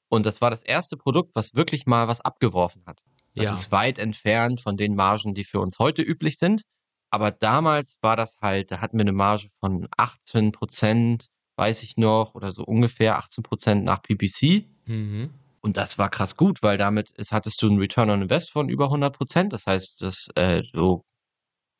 [0.09, 2.99] Und das war das erste Produkt, was wirklich mal was abgeworfen hat.
[3.35, 3.53] Das ja.
[3.53, 6.63] ist weit entfernt von den Margen, die für uns heute üblich sind.
[7.11, 11.97] Aber damals war das halt, da hatten wir eine Marge von 18 Prozent weiß ich
[11.97, 14.65] noch, oder so ungefähr 18 Prozent nach PPC.
[14.87, 15.31] Mhm.
[15.61, 18.69] und das war krass gut, weil damit ist, hattest du einen Return on Invest von
[18.69, 19.51] über 100 Prozent.
[19.51, 21.03] Das heißt, dass äh, so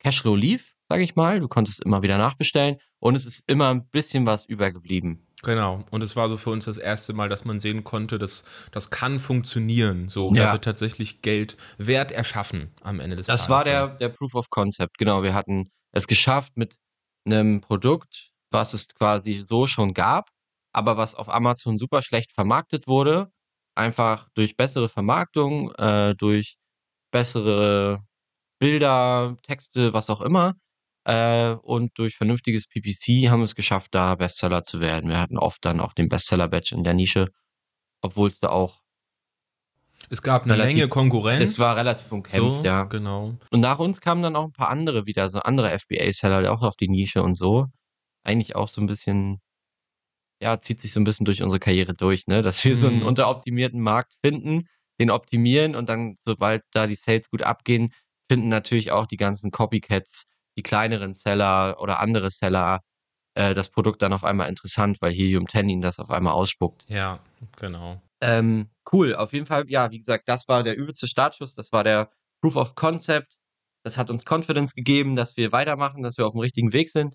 [0.00, 1.38] Cashflow lief, sage ich mal.
[1.38, 5.25] Du konntest immer wieder nachbestellen und es ist immer ein bisschen was übergeblieben.
[5.42, 5.84] Genau.
[5.90, 8.90] Und es war so für uns das erste Mal, dass man sehen konnte, dass das
[8.90, 10.08] kann funktionieren.
[10.08, 10.52] So, ja.
[10.52, 13.46] wird tatsächlich Geld Wert erschaffen am Ende des das Tages.
[13.46, 14.96] Das war der, der Proof of Concept.
[14.98, 15.22] Genau.
[15.22, 16.76] Wir hatten es geschafft mit
[17.26, 20.30] einem Produkt, was es quasi so schon gab,
[20.72, 23.30] aber was auf Amazon super schlecht vermarktet wurde.
[23.74, 26.56] Einfach durch bessere Vermarktung, äh, durch
[27.12, 28.02] bessere
[28.58, 30.54] Bilder, Texte, was auch immer.
[31.06, 35.08] Äh, und durch vernünftiges PPC haben wir es geschafft, da Bestseller zu werden.
[35.08, 37.28] Wir hatten oft dann auch den Bestseller-Badge in der Nische,
[38.00, 38.80] obwohl es da auch
[40.08, 41.42] es gab eine relativ, Menge Konkurrenz.
[41.42, 42.84] Es war relativ umkämpft, so, ja.
[42.84, 43.34] Genau.
[43.50, 46.76] Und nach uns kamen dann auch ein paar andere wieder, so andere FBA-Seller, auch auf
[46.76, 47.66] die Nische und so.
[48.24, 49.40] Eigentlich auch so ein bisschen,
[50.40, 52.42] ja, zieht sich so ein bisschen durch unsere Karriere durch, ne?
[52.42, 52.80] Dass wir mhm.
[52.80, 53.06] so einen mhm.
[53.06, 54.68] unteroptimierten Markt finden,
[55.00, 57.92] den optimieren und dann, sobald da die Sales gut abgehen,
[58.28, 62.80] finden natürlich auch die ganzen Copycats, die kleineren Seller oder andere Seller
[63.34, 66.84] äh, das Produkt dann auf einmal interessant, weil Helium 10 ihnen das auf einmal ausspuckt.
[66.88, 67.20] Ja,
[67.58, 68.00] genau.
[68.20, 71.84] Ähm, cool, auf jeden Fall, ja, wie gesagt, das war der übelste Startschuss, das war
[71.84, 73.36] der Proof of Concept.
[73.84, 77.14] Das hat uns Confidence gegeben, dass wir weitermachen, dass wir auf dem richtigen Weg sind.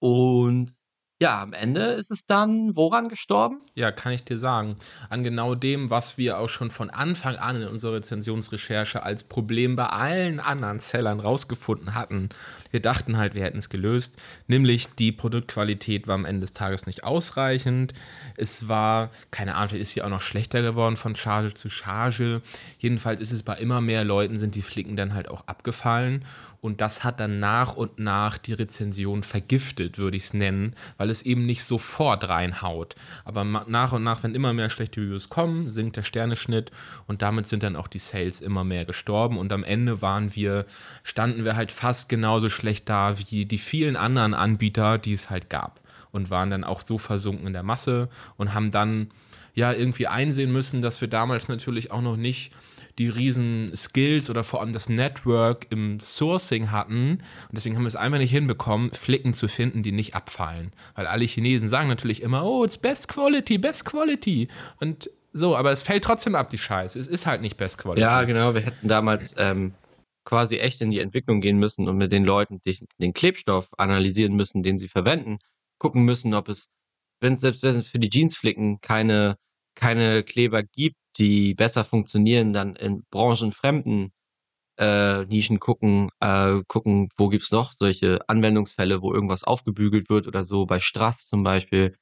[0.00, 0.75] Und
[1.18, 3.62] ja, am Ende ist es dann woran gestorben?
[3.74, 4.76] Ja, kann ich dir sagen.
[5.08, 9.76] An genau dem, was wir auch schon von Anfang an in unserer Rezensionsrecherche als Problem
[9.76, 12.28] bei allen anderen Sellern rausgefunden hatten.
[12.70, 16.86] Wir dachten halt, wir hätten es gelöst, nämlich die Produktqualität war am Ende des Tages
[16.86, 17.94] nicht ausreichend.
[18.36, 22.42] Es war, keine Ahnung, ist sie auch noch schlechter geworden von Charge zu Charge.
[22.78, 26.24] Jedenfalls ist es bei immer mehr Leuten sind die Flicken dann halt auch abgefallen
[26.66, 31.05] und das hat dann nach und nach die Rezension vergiftet, würde ich es nennen, weil
[31.10, 32.94] es eben nicht sofort reinhaut.
[33.24, 36.70] Aber nach und nach, wenn immer mehr schlechte Reviews kommen, sinkt der Sterneschnitt
[37.06, 39.38] und damit sind dann auch die Sales immer mehr gestorben.
[39.38, 40.66] Und am Ende waren wir,
[41.02, 45.50] standen wir halt fast genauso schlecht da wie die vielen anderen Anbieter, die es halt
[45.50, 45.80] gab.
[46.12, 49.10] Und waren dann auch so versunken in der Masse und haben dann
[49.54, 52.52] ja irgendwie einsehen müssen, dass wir damals natürlich auch noch nicht
[52.98, 57.18] die riesen Skills oder vor allem das Network im Sourcing hatten.
[57.48, 60.72] Und deswegen haben wir es einfach nicht hinbekommen, Flicken zu finden, die nicht abfallen.
[60.94, 64.48] Weil alle Chinesen sagen natürlich immer, oh, it's best quality, best quality.
[64.80, 66.98] Und so, aber es fällt trotzdem ab, die Scheiße.
[66.98, 68.00] Es ist halt nicht best quality.
[68.00, 68.54] Ja, genau.
[68.54, 69.74] Wir hätten damals ähm,
[70.24, 74.34] quasi echt in die Entwicklung gehen müssen und mit den Leuten den, den Klebstoff analysieren
[74.34, 75.38] müssen, den sie verwenden,
[75.78, 76.68] gucken müssen, ob es,
[77.20, 79.36] wenn es selbst für die Jeansflicken keine,
[79.74, 84.12] keine Kleber gibt, die besser funktionieren, dann in branchenfremden
[84.78, 90.44] äh, Nischen gucken, äh, gucken, wo gibt's noch solche Anwendungsfälle, wo irgendwas aufgebügelt wird oder
[90.44, 91.96] so, bei Strass zum Beispiel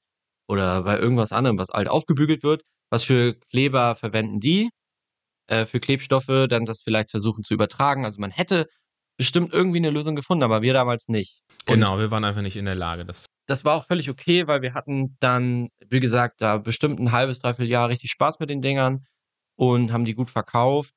[0.49, 2.63] oder bei irgendwas anderem, was halt aufgebügelt wird.
[2.91, 4.71] Was für Kleber verwenden die?
[5.47, 8.05] Äh, für Klebstoffe, dann das vielleicht versuchen zu übertragen.
[8.05, 8.67] Also man hätte
[9.17, 11.43] bestimmt irgendwie eine Lösung gefunden, aber wir damals nicht.
[11.69, 14.47] Und genau, wir waren einfach nicht in der Lage, das das war auch völlig okay,
[14.47, 18.51] weil wir hatten dann, wie gesagt, da bestimmt ein halbes, dreiviertel Jahr richtig Spaß mit
[18.51, 19.07] den Dingern
[19.57, 20.95] und haben die gut verkauft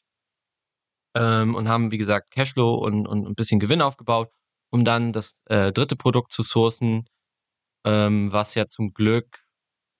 [1.15, 4.29] ähm, und haben, wie gesagt, Cashflow und, und ein bisschen Gewinn aufgebaut,
[4.71, 7.07] um dann das äh, dritte Produkt zu sourcen,
[7.85, 9.43] ähm, was ja zum Glück,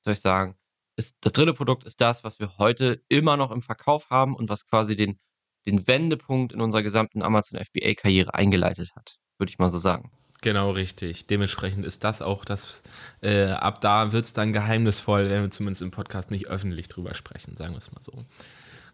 [0.03, 0.57] soll ich sagen,
[0.97, 4.49] ist, das dritte Produkt ist das, was wir heute immer noch im Verkauf haben und
[4.49, 5.19] was quasi den,
[5.67, 10.12] den Wendepunkt in unserer gesamten Amazon FBA-Karriere eingeleitet hat, würde ich mal so sagen.
[10.41, 11.28] Genau, richtig.
[11.28, 12.84] Dementsprechend ist das auch das,
[13.21, 17.15] äh, ab da wird es dann geheimnisvoll, wenn wir zumindest im Podcast nicht öffentlich drüber
[17.15, 18.26] sprechen, sagen wir es mal so.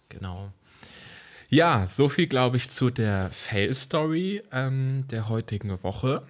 [0.09, 0.53] Genau.
[1.49, 6.23] Ja, so viel glaube ich zu der Fail-Story ähm, der heutigen Woche.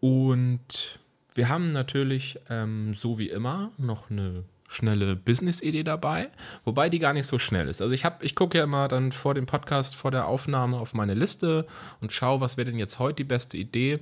[0.00, 1.00] Und
[1.34, 6.28] wir haben natürlich, ähm, so wie immer, noch eine schnelle Business-Idee dabei,
[6.64, 7.80] wobei die gar nicht so schnell ist.
[7.80, 10.94] Also ich habe, ich gucke ja immer dann vor dem Podcast, vor der Aufnahme auf
[10.94, 11.66] meine Liste
[12.00, 14.00] und schaue, was wäre denn jetzt heute die beste Idee.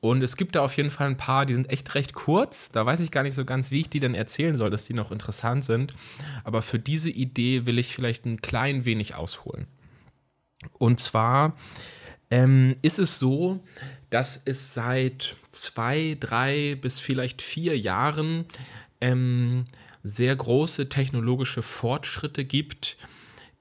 [0.00, 2.68] Und es gibt da auf jeden Fall ein paar, die sind echt recht kurz.
[2.72, 4.92] Da weiß ich gar nicht so ganz, wie ich die dann erzählen soll, dass die
[4.92, 5.94] noch interessant sind.
[6.44, 9.66] Aber für diese Idee will ich vielleicht ein klein wenig ausholen.
[10.78, 11.56] Und zwar
[12.30, 13.60] ähm, ist es so,
[14.10, 18.44] dass es seit zwei, drei bis vielleicht vier Jahren
[19.00, 19.64] ähm,
[20.04, 22.98] sehr große technologische Fortschritte gibt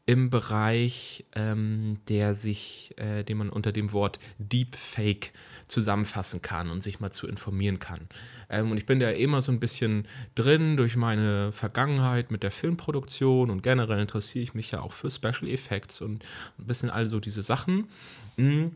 [0.06, 5.32] im Bereich, ähm, der sich, äh, den man unter dem Wort Deepfake
[5.70, 8.02] zusammenfassen kann und sich mal zu informieren kann.
[8.50, 12.52] Ähm, und ich bin da immer so ein bisschen drin durch meine Vergangenheit mit der
[12.52, 16.26] Filmproduktion und generell interessiere ich mich ja auch für Special Effects und
[16.60, 17.88] ein bisschen all so diese Sachen.
[18.36, 18.72] Mhm.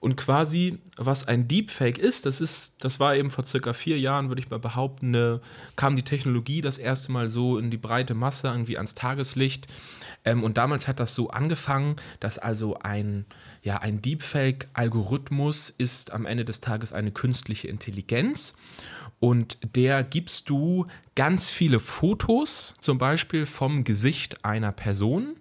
[0.00, 4.28] Und quasi, was ein Deepfake ist, das ist, das war eben vor circa vier Jahren,
[4.28, 5.40] würde ich mal behaupten, eine,
[5.76, 9.66] kam die Technologie das erste Mal so in die breite Masse, irgendwie ans Tageslicht.
[10.24, 13.24] Ähm, und damals hat das so angefangen, dass also ein,
[13.62, 18.52] ja, ein Deepfake-Algorithmus ist am Ende des Tages eine künstliche Intelligenz.
[19.18, 25.36] Und der gibst du ganz viele Fotos, zum Beispiel vom Gesicht einer Person,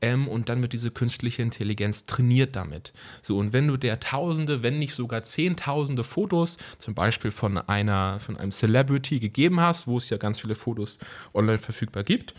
[0.00, 2.94] ähm, und dann wird diese künstliche Intelligenz trainiert damit.
[3.20, 8.18] So, und wenn du der Tausende, wenn nicht sogar Zehntausende Fotos, zum Beispiel von einer,
[8.18, 10.98] von einem Celebrity gegeben hast, wo es ja ganz viele Fotos
[11.34, 12.34] online verfügbar gibt,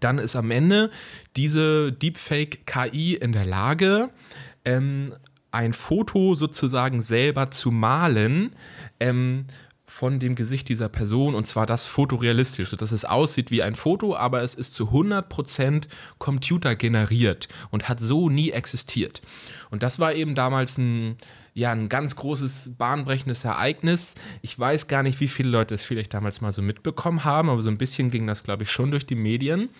[0.00, 0.90] dann ist am Ende
[1.36, 4.10] diese Deepfake-KI in der Lage,
[4.64, 5.14] ähm,
[5.50, 8.52] ein Foto sozusagen selber zu malen,
[9.00, 9.46] ähm,
[9.88, 14.14] von dem Gesicht dieser Person und zwar das fotorealistisch, dass es aussieht wie ein Foto,
[14.14, 19.22] aber es ist zu 100% computergeneriert und hat so nie existiert.
[19.70, 21.16] Und das war eben damals ein,
[21.54, 24.14] ja, ein ganz großes, bahnbrechendes Ereignis.
[24.42, 27.62] Ich weiß gar nicht, wie viele Leute es vielleicht damals mal so mitbekommen haben, aber
[27.62, 29.70] so ein bisschen ging das, glaube ich, schon durch die Medien,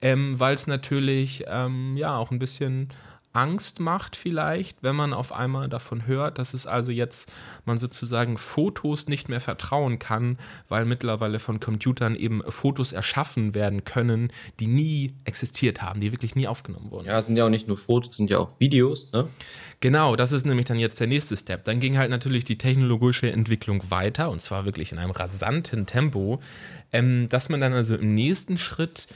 [0.00, 2.88] ähm, weil es natürlich ähm, ja auch ein bisschen
[3.32, 7.30] Angst macht vielleicht, wenn man auf einmal davon hört, dass es also jetzt
[7.64, 13.84] man sozusagen Fotos nicht mehr vertrauen kann, weil mittlerweile von Computern eben Fotos erschaffen werden
[13.84, 17.06] können, die nie existiert haben, die wirklich nie aufgenommen wurden.
[17.06, 19.28] Ja, es sind ja auch nicht nur Fotos, sind ja auch Videos, ne?
[19.80, 21.64] Genau, das ist nämlich dann jetzt der nächste Step.
[21.64, 26.40] Dann ging halt natürlich die technologische Entwicklung weiter und zwar wirklich in einem rasanten Tempo,
[26.92, 29.08] ähm, dass man dann also im nächsten Schritt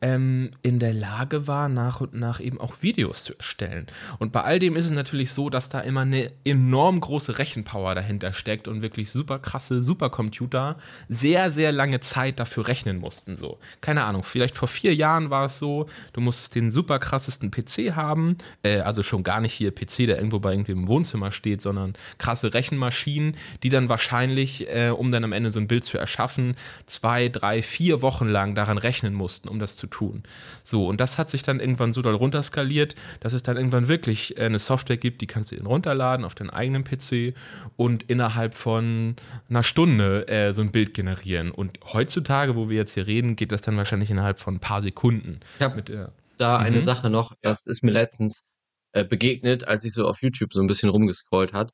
[0.00, 3.86] ähm, in der Lage war, nach und nach eben auch Videos zu erstellen.
[4.18, 7.94] Und bei all dem ist es natürlich so, dass da immer eine enorm große Rechenpower
[7.94, 10.76] dahinter steckt und wirklich super krasse Supercomputer
[11.08, 13.36] sehr, sehr lange Zeit dafür rechnen mussten.
[13.36, 17.50] So, keine Ahnung, vielleicht vor vier Jahren war es so, du musstest den super krassesten
[17.50, 21.32] PC haben, äh, also schon gar nicht hier PC, der irgendwo bei irgendwie im Wohnzimmer
[21.32, 25.84] steht, sondern krasse Rechenmaschinen, die dann wahrscheinlich, äh, um dann am Ende so ein Bild
[25.84, 26.54] zu erschaffen,
[26.86, 30.22] zwei, drei, vier Wochen lang daran rechnen mussten, um das zu tun.
[30.64, 34.36] So, und das hat sich dann irgendwann so doll runterskaliert, dass es dann irgendwann wirklich
[34.38, 37.34] äh, eine Software gibt, die kannst du dann runterladen auf deinen eigenen PC
[37.76, 39.16] und innerhalb von
[39.48, 41.50] einer Stunde äh, so ein Bild generieren.
[41.50, 44.82] Und heutzutage, wo wir jetzt hier reden, geht das dann wahrscheinlich innerhalb von ein paar
[44.82, 45.40] Sekunden.
[45.60, 46.64] Ja, mit der, da mhm.
[46.64, 48.44] eine Sache noch, das ist mir letztens
[48.92, 51.72] äh, begegnet, als ich so auf YouTube so ein bisschen rumgescrollt hat,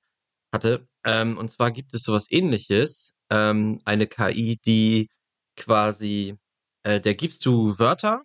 [0.53, 0.89] hatte.
[1.05, 5.11] Ähm, und zwar gibt es sowas ähnliches, ähm, eine KI, die
[5.57, 6.37] quasi
[6.85, 8.23] äh, der gibst du Wörter,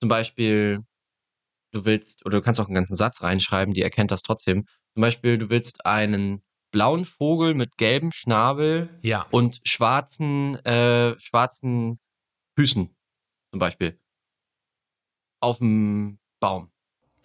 [0.00, 0.80] zum Beispiel,
[1.72, 4.64] du willst, oder du kannst auch einen ganzen Satz reinschreiben, die erkennt das trotzdem.
[4.94, 9.26] Zum Beispiel, du willst einen blauen Vogel mit gelbem Schnabel ja.
[9.30, 12.00] und schwarzen, äh, schwarzen
[12.58, 12.94] Füßen,
[13.50, 14.00] zum Beispiel.
[15.40, 16.72] Auf dem Baum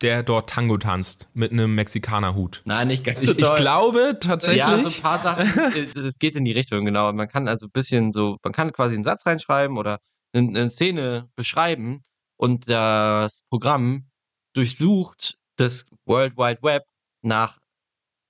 [0.01, 2.61] der dort Tango tanzt mit einem Mexikanerhut.
[2.65, 3.55] Nein, nicht ganz so ich, toll.
[3.55, 4.59] Ich glaube tatsächlich.
[4.59, 5.47] Ja, so ein paar Sachen,
[5.95, 7.11] es geht in die Richtung, genau.
[7.13, 9.99] Man kann also ein bisschen so, man kann quasi einen Satz reinschreiben oder
[10.33, 12.03] eine, eine Szene beschreiben
[12.37, 14.09] und das Programm
[14.53, 16.85] durchsucht das World Wide Web
[17.21, 17.59] nach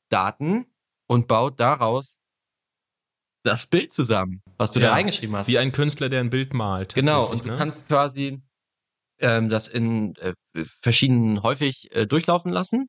[0.10, 0.65] Daten
[1.07, 2.19] und baut daraus
[3.43, 5.47] das Bild zusammen, was du ja, da reingeschrieben hast.
[5.47, 6.93] Wie ein Künstler, der ein Bild malt.
[6.95, 7.57] Genau, und du ne?
[7.57, 8.41] kannst quasi
[9.19, 10.33] ähm, das in äh,
[10.81, 12.88] verschiedenen häufig äh, durchlaufen lassen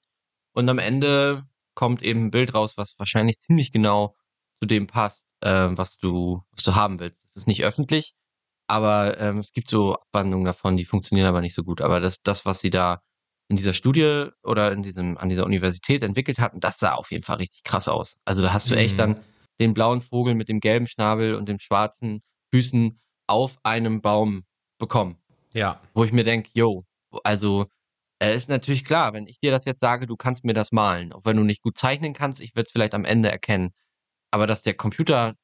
[0.52, 1.44] und am Ende
[1.74, 4.16] kommt eben ein Bild raus, was wahrscheinlich ziemlich genau
[4.60, 7.24] zu dem passt, äh, was du was du haben willst.
[7.24, 8.14] Es ist nicht öffentlich,
[8.68, 11.80] aber ähm, es gibt so Abwandlungen davon, die funktionieren aber nicht so gut.
[11.80, 13.00] Aber das, das, was sie da
[13.48, 17.24] in dieser Studie oder in diesem, an dieser Universität entwickelt hatten, das sah auf jeden
[17.24, 18.18] Fall richtig krass aus.
[18.26, 18.98] Also da hast du echt mhm.
[18.98, 19.20] dann
[19.58, 22.20] den blauen Vogel mit dem gelben Schnabel und den schwarzen
[22.52, 24.44] Füßen auf einem Baum
[24.78, 25.16] bekommen.
[25.54, 25.80] Ja.
[25.94, 26.84] Wo ich mir denke, yo,
[27.24, 27.66] also
[28.18, 31.12] äh, ist natürlich klar, wenn ich dir das jetzt sage, du kannst mir das malen,
[31.14, 33.70] auch wenn du nicht gut zeichnen kannst, ich würde es vielleicht am Ende erkennen.
[34.30, 35.34] Aber dass der Computer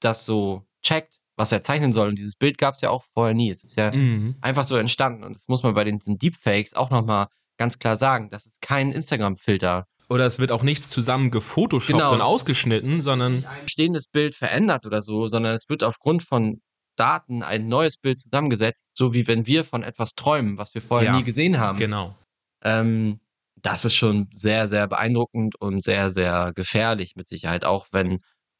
[0.00, 3.34] das so checkt, was er zeichnen soll, und dieses Bild gab es ja auch vorher
[3.34, 3.50] nie.
[3.50, 4.34] Es ist ja mhm.
[4.40, 5.22] einfach so entstanden.
[5.22, 8.28] Und das muss man bei den, den Deepfakes auch nochmal ganz klar sagen.
[8.30, 9.86] Das ist kein Instagram-Filter.
[10.08, 13.44] Oder es wird auch nichts zusammen gefotoshoppt genau, und ausgeschnitten, sondern.
[13.46, 16.60] Ein stehendes Bild verändert oder so, sondern es wird aufgrund von
[16.96, 21.12] Daten ein neues Bild zusammengesetzt, so wie wenn wir von etwas träumen, was wir vorher
[21.12, 21.78] ja, nie gesehen haben.
[21.78, 22.16] Genau.
[22.64, 23.20] Ähm,
[23.62, 28.18] das ist schon sehr, sehr beeindruckend und sehr, sehr gefährlich mit Sicherheit, auch wenn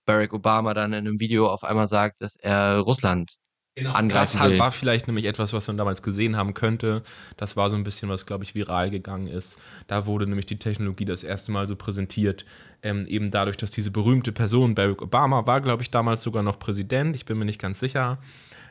[0.08, 3.36] Barack Obama dann in einem Video auf einmal sagt, dass er Russland
[3.76, 3.92] genau.
[3.92, 4.58] angreifen das will.
[4.58, 7.02] war vielleicht nämlich etwas, was man damals gesehen haben könnte.
[7.36, 9.58] Das war so ein bisschen, was, glaube ich, viral gegangen ist.
[9.86, 12.46] Da wurde nämlich die Technologie das erste Mal so präsentiert.
[12.82, 16.58] Ähm, eben dadurch, dass diese berühmte Person, Barack Obama, war, glaube ich, damals sogar noch
[16.58, 17.14] Präsident.
[17.14, 18.16] Ich bin mir nicht ganz sicher.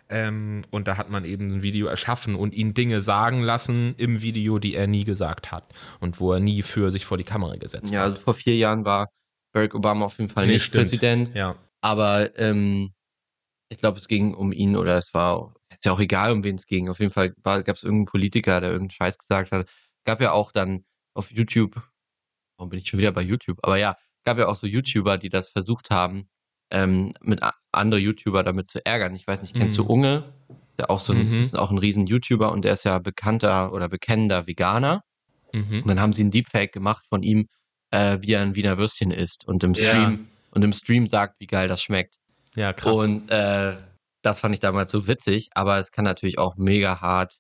[0.10, 4.23] Ähm, und da hat man eben ein Video erschaffen und ihn Dinge sagen lassen im
[4.23, 7.58] Video, die er nie gesagt hat und wo er nie für sich vor die Kamera
[7.58, 8.08] gesetzt ja, hat.
[8.08, 9.10] Ja, also vor vier Jahren war
[9.58, 10.84] Barack Obama auf jeden Fall nee, nicht stimmt.
[10.84, 11.36] Präsident.
[11.36, 11.56] Ja.
[11.82, 12.93] Aber ähm,
[13.70, 16.56] ich glaube, es ging um ihn oder es war, ist ja auch egal, um wen
[16.56, 16.89] es ging.
[16.89, 19.67] Auf jeden Fall gab es irgendeinen Politiker, der irgendeinen Scheiß gesagt hat.
[20.06, 21.82] Gab ja auch dann auf YouTube,
[22.58, 23.58] warum bin ich schon wieder bei YouTube?
[23.63, 26.30] Aber ja, gab ja auch so YouTuber, die das versucht haben,
[26.70, 27.41] ähm, mit
[27.72, 29.15] andere YouTuber damit zu ärgern.
[29.15, 29.84] Ich weiß nicht, kennst mhm.
[29.84, 30.34] du Unge?
[30.78, 31.39] Der auch so ein, mhm.
[31.39, 35.02] ist auch ein riesen YouTuber und der ist ja bekannter oder bekennender Veganer.
[35.52, 35.82] Mhm.
[35.82, 37.48] Und dann haben sie ein Deepfake gemacht von ihm,
[37.91, 40.19] äh, wie er ein Wiener Würstchen isst und im Stream ja.
[40.52, 42.15] und im Stream sagt, wie geil das schmeckt.
[42.56, 42.93] Ja, krass.
[42.93, 43.78] Und äh,
[44.21, 47.38] das fand ich damals so witzig, aber es kann natürlich auch mega hart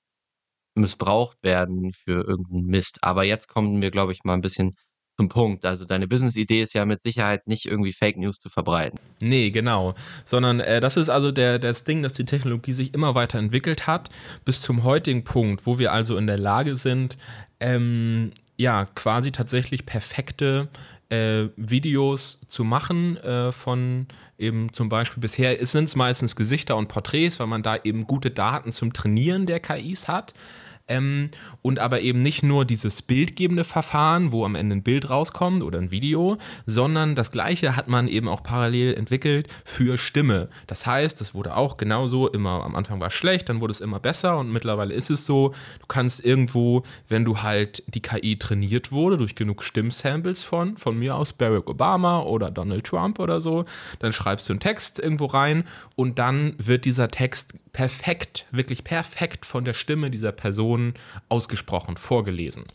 [0.75, 2.99] missbraucht werden für irgendeinen Mist.
[3.01, 4.75] Aber jetzt kommen wir, glaube ich, mal ein bisschen
[5.17, 5.65] zum Punkt.
[5.65, 8.99] Also deine Business-Idee ist ja mit Sicherheit nicht irgendwie Fake News zu verbreiten.
[9.21, 9.95] Nee, genau.
[10.25, 13.87] Sondern äh, das ist also der, das Ding, dass die Technologie sich immer weiter entwickelt
[13.87, 14.09] hat,
[14.45, 17.17] bis zum heutigen Punkt, wo wir also in der Lage sind,
[17.59, 20.67] ähm, ja, quasi tatsächlich perfekte
[21.09, 26.87] äh, Videos zu machen äh, von eben zum Beispiel bisher sind es meistens Gesichter und
[26.87, 30.33] Porträts, weil man da eben gute Daten zum Trainieren der KIs hat.
[30.87, 31.29] Ähm,
[31.61, 35.79] und aber eben nicht nur dieses bildgebende Verfahren, wo am Ende ein Bild rauskommt oder
[35.79, 40.49] ein Video, sondern das gleiche hat man eben auch parallel entwickelt für Stimme.
[40.65, 43.81] Das heißt, es wurde auch genauso immer, am Anfang war es schlecht, dann wurde es
[43.81, 48.37] immer besser und mittlerweile ist es so, du kannst irgendwo, wenn du halt die KI
[48.37, 53.41] trainiert wurde durch genug Stimmsamples von, von mir aus Barack Obama oder Donald Trump oder
[53.41, 53.65] so,
[53.99, 59.45] dann schreibst du einen Text irgendwo rein und dann wird dieser Text perfekt, wirklich perfekt
[59.45, 60.76] von der Stimme dieser Person
[61.29, 62.65] ausgesprochen, vorgelesen.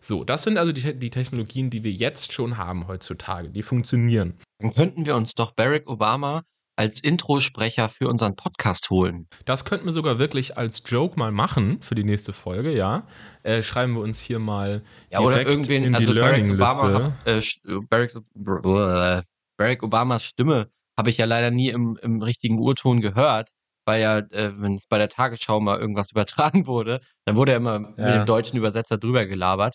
[0.00, 3.50] So, das sind also die, die Technologien, die wir jetzt schon haben heutzutage.
[3.50, 4.34] Die funktionieren.
[4.58, 6.42] Dann könnten wir uns doch Barack Obama
[6.80, 9.28] als Introsprecher für unseren Podcast holen.
[9.44, 13.06] Das könnten wir sogar wirklich als Joke mal machen für die nächste Folge, ja.
[13.42, 17.12] Äh, schreiben wir uns hier mal ja, oder irgendwen, in also die Learning-Liste.
[17.26, 17.42] Äh,
[17.90, 19.22] Barack, äh,
[19.58, 23.50] Barack, Obamas Stimme habe ich ja leider nie im, im richtigen Urton gehört
[23.90, 27.58] weil ja, äh, wenn es bei der Tagesschau mal irgendwas übertragen wurde, dann wurde ja
[27.58, 28.04] immer ja.
[28.04, 29.74] mit dem deutschen Übersetzer drüber gelabert.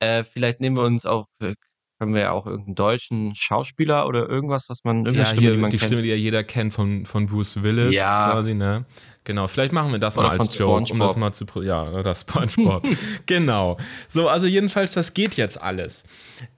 [0.00, 1.54] Äh, vielleicht nehmen wir uns auch, äh,
[1.98, 5.50] können wir ja auch irgendeinen deutschen Schauspieler oder irgendwas, was man, irgendeine ja, Stimme, hier,
[5.50, 5.88] die man die kennt.
[5.90, 8.30] Stimme, die ja jeder kennt von, von Bruce Willis ja.
[8.30, 8.84] quasi, ne?
[9.24, 12.14] Genau, vielleicht machen wir das oder mal als Joke, um das mal zu, ja, oder
[12.14, 12.86] SpongeBob.
[13.26, 13.76] genau.
[14.08, 16.04] So, also jedenfalls, das geht jetzt alles.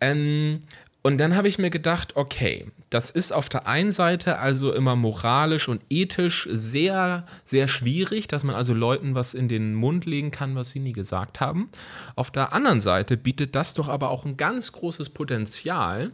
[0.03, 0.61] Ähm,
[1.03, 4.97] und dann habe ich mir gedacht, okay, das ist auf der einen Seite also immer
[4.97, 10.31] moralisch und ethisch sehr, sehr schwierig, dass man also Leuten was in den Mund legen
[10.31, 11.71] kann, was sie nie gesagt haben.
[12.17, 16.13] Auf der anderen Seite bietet das doch aber auch ein ganz großes Potenzial,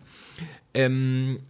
[0.73, 1.41] ähm,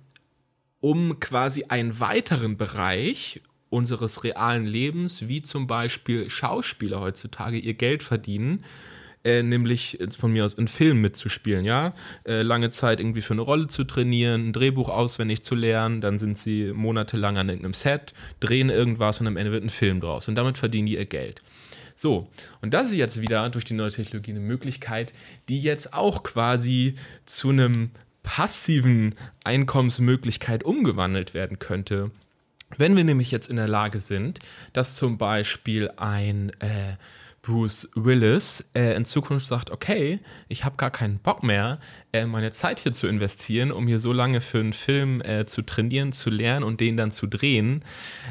[0.81, 8.03] um quasi einen weiteren Bereich unseres realen Lebens, wie zum Beispiel Schauspieler heutzutage ihr Geld
[8.03, 9.05] verdienen, äh,
[9.42, 11.92] nämlich von mir aus in Film mitzuspielen, ja.
[12.24, 16.18] Äh, lange Zeit irgendwie für eine Rolle zu trainieren, ein Drehbuch auswendig zu lernen, dann
[16.18, 20.28] sind sie monatelang an irgendeinem Set, drehen irgendwas und am Ende wird ein Film draus.
[20.28, 21.42] Und damit verdienen die ihr Geld.
[21.94, 22.28] So,
[22.60, 25.14] und das ist jetzt wieder durch die neue Technologie eine Möglichkeit,
[25.48, 27.90] die jetzt auch quasi zu einem
[28.22, 32.10] passiven Einkommensmöglichkeit umgewandelt werden könnte.
[32.76, 34.40] Wenn wir nämlich jetzt in der Lage sind,
[34.72, 36.96] dass zum Beispiel ein äh,
[37.46, 41.78] Bruce Willis äh, in Zukunft sagt, okay, ich habe gar keinen Bock mehr,
[42.12, 45.62] äh, meine Zeit hier zu investieren, um hier so lange für einen Film äh, zu
[45.62, 47.85] trainieren, zu lernen und den dann zu drehen.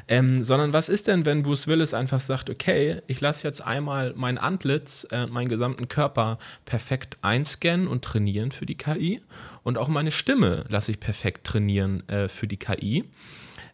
[0.10, 4.14] Ähm, sondern was ist denn, wenn Bruce Willis einfach sagt, okay, ich lasse jetzt einmal
[4.18, 9.22] mein Antlitz, äh, meinen gesamten Körper perfekt einscannen und trainieren für die KI
[9.64, 13.06] und auch meine Stimme lasse ich perfekt trainieren äh, für die KI.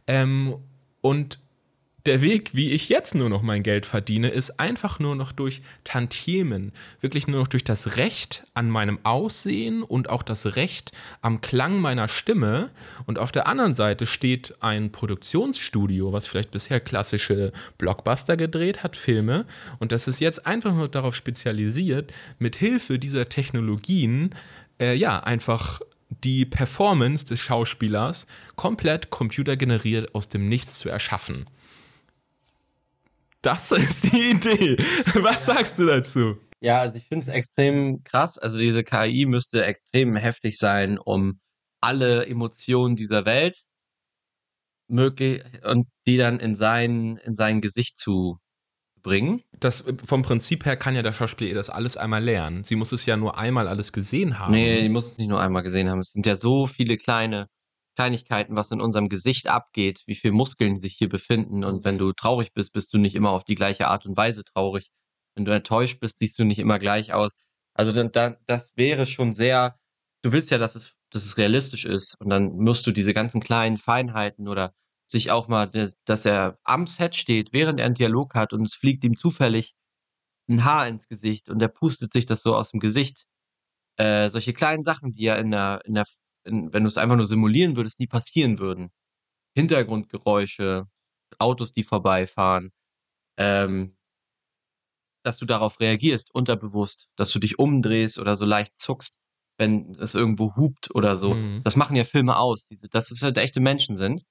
[0.06, 0.54] Ähm,
[1.01, 1.39] und
[2.05, 5.61] der Weg, wie ich jetzt nur noch mein Geld verdiene, ist einfach nur noch durch
[5.83, 11.41] Tantiemen, wirklich nur noch durch das Recht an meinem Aussehen und auch das Recht am
[11.41, 12.71] Klang meiner Stimme.
[13.05, 18.95] Und auf der anderen Seite steht ein Produktionsstudio, was vielleicht bisher klassische Blockbuster gedreht hat,
[18.95, 19.45] Filme,
[19.79, 24.33] und das ist jetzt einfach nur darauf spezialisiert, mit Hilfe dieser Technologien,
[24.79, 25.81] äh, ja, einfach
[26.23, 31.45] die Performance des Schauspielers komplett computergeneriert aus dem Nichts zu erschaffen.
[33.42, 34.77] Das ist die Idee.
[35.15, 36.37] Was sagst du dazu?
[36.60, 38.37] Ja, also ich finde es extrem krass.
[38.37, 41.39] Also diese KI müsste extrem heftig sein, um
[41.81, 43.63] alle Emotionen dieser Welt
[44.87, 48.37] möglich und die dann in sein, in sein Gesicht zu
[49.02, 49.42] bringen.
[49.60, 52.63] Das vom Prinzip her kann ja der Schauspieler das alles einmal lernen.
[52.63, 54.52] Sie muss es ja nur einmal alles gesehen haben.
[54.52, 56.02] Nee, die muss es nicht nur einmal gesehen haben.
[56.02, 57.48] Es sind ja so viele kleine
[58.02, 61.63] Kleinigkeiten, was in unserem Gesicht abgeht, wie viele Muskeln sich hier befinden.
[61.63, 64.43] Und wenn du traurig bist, bist du nicht immer auf die gleiche Art und Weise
[64.43, 64.89] traurig.
[65.35, 67.37] Wenn du enttäuscht bist, siehst du nicht immer gleich aus.
[67.75, 69.77] Also dann, dann, das wäre schon sehr,
[70.23, 72.15] du willst ja, dass es, dass es realistisch ist.
[72.19, 74.73] Und dann musst du diese ganzen kleinen Feinheiten oder
[75.06, 78.73] sich auch mal, dass er am Set steht, während er einen Dialog hat und es
[78.73, 79.75] fliegt ihm zufällig
[80.49, 83.25] ein Haar ins Gesicht und er pustet sich das so aus dem Gesicht.
[83.97, 86.06] Äh, solche kleinen Sachen, die ja in der, in der,
[86.44, 88.89] in, wenn du es einfach nur simulieren würdest, nie passieren würden.
[89.56, 90.85] Hintergrundgeräusche,
[91.39, 92.71] Autos, die vorbeifahren,
[93.37, 93.98] ähm,
[95.23, 99.19] dass du darauf reagierst, unterbewusst, dass du dich umdrehst oder so leicht zuckst,
[99.58, 101.35] wenn es irgendwo hupt oder so.
[101.35, 101.62] Mhm.
[101.63, 104.23] Das machen ja Filme aus, diese, dass es halt echte Menschen sind.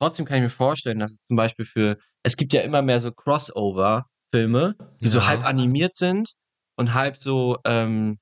[0.00, 3.00] Trotzdem kann ich mir vorstellen, dass es zum Beispiel für, es gibt ja immer mehr
[3.00, 5.10] so Crossover-Filme, die ja.
[5.10, 6.34] so halb animiert sind
[6.76, 8.18] und halb so ähm,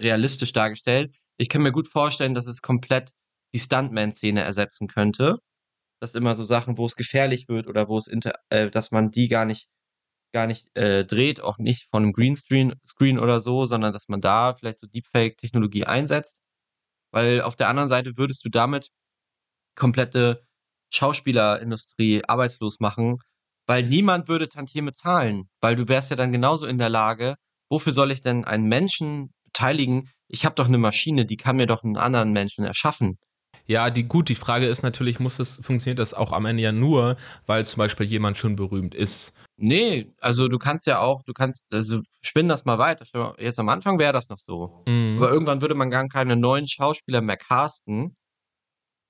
[0.00, 1.14] realistisch dargestellt.
[1.38, 3.12] Ich kann mir gut vorstellen, dass es komplett
[3.54, 5.36] die Stuntman-Szene ersetzen könnte.
[6.00, 9.10] Dass immer so Sachen, wo es gefährlich wird oder wo es, inter äh, dass man
[9.10, 9.68] die gar nicht,
[10.34, 14.20] gar nicht äh, dreht, auch nicht von einem Greenscreen Screen oder so, sondern dass man
[14.20, 16.36] da vielleicht so Deepfake-Technologie einsetzt.
[17.12, 18.90] Weil auf der anderen Seite würdest du damit
[19.76, 20.44] komplette
[20.92, 23.18] Schauspielerindustrie arbeitslos machen,
[23.66, 27.36] weil niemand würde Tantieme zahlen, weil du wärst ja dann genauso in der Lage,
[27.70, 30.10] wofür soll ich denn einen Menschen beteiligen?
[30.28, 33.18] Ich habe doch eine Maschine, die kann mir doch einen anderen Menschen erschaffen.
[33.66, 36.72] Ja, die, gut, die Frage ist natürlich, muss das, funktioniert das auch am Ende ja
[36.72, 37.16] nur,
[37.46, 39.34] weil zum Beispiel jemand schon berühmt ist?
[39.56, 43.34] Nee, also du kannst ja auch, du kannst, also spinn das mal weiter.
[43.38, 44.82] Jetzt am Anfang wäre das noch so.
[44.86, 45.16] Mhm.
[45.18, 48.16] Aber irgendwann würde man gar keine neuen Schauspieler mehr casten,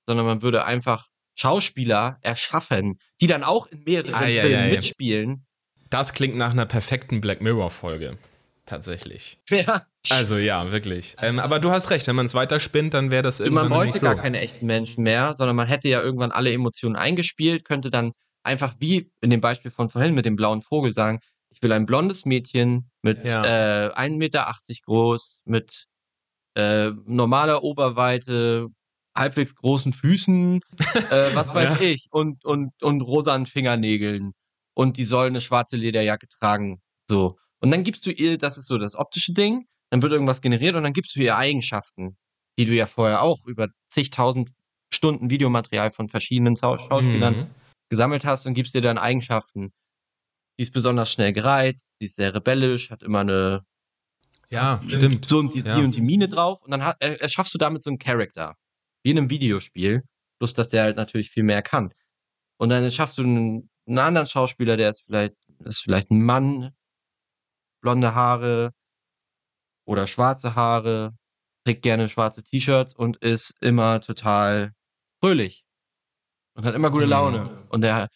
[0.05, 4.73] sondern man würde einfach Schauspieler erschaffen, die dann auch in mehreren ah, Filmen ja, ja,
[4.73, 5.45] mitspielen.
[5.89, 8.17] Das klingt nach einer perfekten Black Mirror-Folge.
[8.65, 9.39] Tatsächlich.
[9.49, 9.85] Ja.
[10.09, 11.15] Also ja, wirklich.
[11.21, 13.69] Ähm, aber du hast recht, wenn man es weiterspinnt, dann wäre das irgendwann.
[13.69, 14.21] Man wollte gar so.
[14.21, 18.11] keine echten Menschen mehr, sondern man hätte ja irgendwann alle Emotionen eingespielt, könnte dann
[18.43, 21.85] einfach wie in dem Beispiel von vorhin mit dem blauen Vogel sagen, ich will ein
[21.85, 23.87] blondes Mädchen mit ja.
[23.87, 24.53] äh, 1,80 Meter
[24.85, 25.85] groß, mit
[26.55, 28.67] äh, normaler Oberweite,
[29.15, 30.59] halbwegs großen Füßen,
[31.11, 31.85] äh, was weiß ja.
[31.85, 34.33] ich, und, und, und rosanen Fingernägeln.
[34.73, 36.81] Und die soll eine schwarze Lederjacke tragen.
[37.07, 37.37] So.
[37.65, 40.75] Und dann gibst du ihr, das ist so das optische Ding, dann wird irgendwas generiert
[40.75, 42.15] und dann gibst du ihr Eigenschaften,
[42.59, 44.51] die du ja vorher auch über zigtausend
[44.93, 47.47] Stunden Videomaterial von verschiedenen Schauspielern mhm.
[47.89, 49.73] gesammelt hast und gibst dir dann Eigenschaften.
[50.59, 53.63] Die ist besonders schnell gereizt, die ist sehr rebellisch, hat immer eine
[54.51, 55.25] ja, stimmt.
[55.25, 55.75] So und die, ja.
[55.75, 58.53] die und die Mine drauf und dann hat, erschaffst du damit so einen Charakter
[59.01, 60.03] wie in einem Videospiel,
[60.37, 61.91] bloß dass der halt natürlich viel mehr kann.
[62.57, 66.75] Und dann schaffst du einen, einen anderen Schauspieler, der ist vielleicht, ist vielleicht ein Mann,
[67.85, 68.71] blonde Haare
[69.85, 71.11] oder schwarze Haare,
[71.63, 74.71] trägt gerne schwarze T-Shirts und ist immer total
[75.21, 75.63] fröhlich
[76.55, 77.43] und hat immer gute Laune.
[77.43, 77.67] Mhm.
[77.69, 78.09] Und der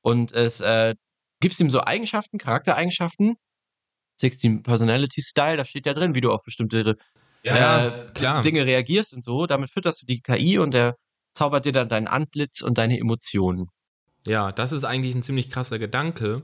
[0.00, 0.94] und es äh,
[1.40, 3.34] gibst ihm so Eigenschaften, Charaktereigenschaften,
[4.22, 6.96] 16 Personality Style, da steht ja drin, wie du auf bestimmte
[7.42, 8.42] ja, äh, klar.
[8.42, 9.46] Dinge reagierst und so.
[9.46, 10.96] Damit fütterst du die KI und der
[11.34, 13.68] zaubert dir dann dein Antlitz und deine Emotionen.
[14.26, 16.42] Ja, das ist eigentlich ein ziemlich krasser Gedanke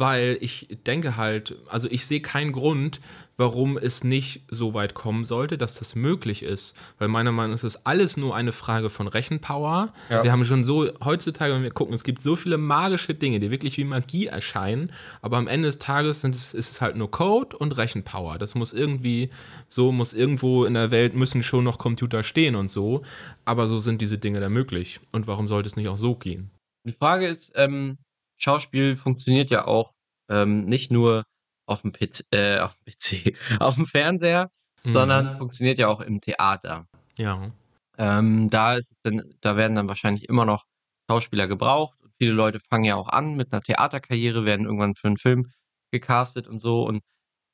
[0.00, 3.00] weil ich denke halt, also ich sehe keinen Grund,
[3.36, 6.76] warum es nicht so weit kommen sollte, dass das möglich ist.
[6.98, 9.92] Weil meiner Meinung nach ist es alles nur eine Frage von Rechenpower.
[10.10, 10.24] Ja.
[10.24, 13.50] Wir haben schon so, heutzutage, wenn wir gucken, es gibt so viele magische Dinge, die
[13.50, 14.90] wirklich wie Magie erscheinen,
[15.22, 18.38] aber am Ende des Tages es, ist es halt nur Code und Rechenpower.
[18.38, 19.30] Das muss irgendwie,
[19.68, 23.02] so muss irgendwo in der Welt müssen schon noch Computer stehen und so.
[23.44, 24.98] Aber so sind diese Dinge da möglich.
[25.12, 26.50] Und warum sollte es nicht auch so gehen?
[26.84, 27.98] Die Frage ist, ähm,
[28.38, 29.92] Schauspiel funktioniert ja auch
[30.30, 31.24] ähm, nicht nur
[31.66, 34.50] auf dem PC, äh, auf dem, PC, auf dem Fernseher,
[34.84, 34.94] mhm.
[34.94, 36.86] sondern funktioniert ja auch im Theater.
[37.18, 37.52] Ja.
[37.98, 40.64] Ähm, da ist es dann, da werden dann wahrscheinlich immer noch
[41.10, 41.98] Schauspieler gebraucht.
[42.02, 45.50] Und viele Leute fangen ja auch an mit einer Theaterkarriere, werden irgendwann für einen Film
[45.90, 46.86] gecastet und so.
[46.86, 47.02] Und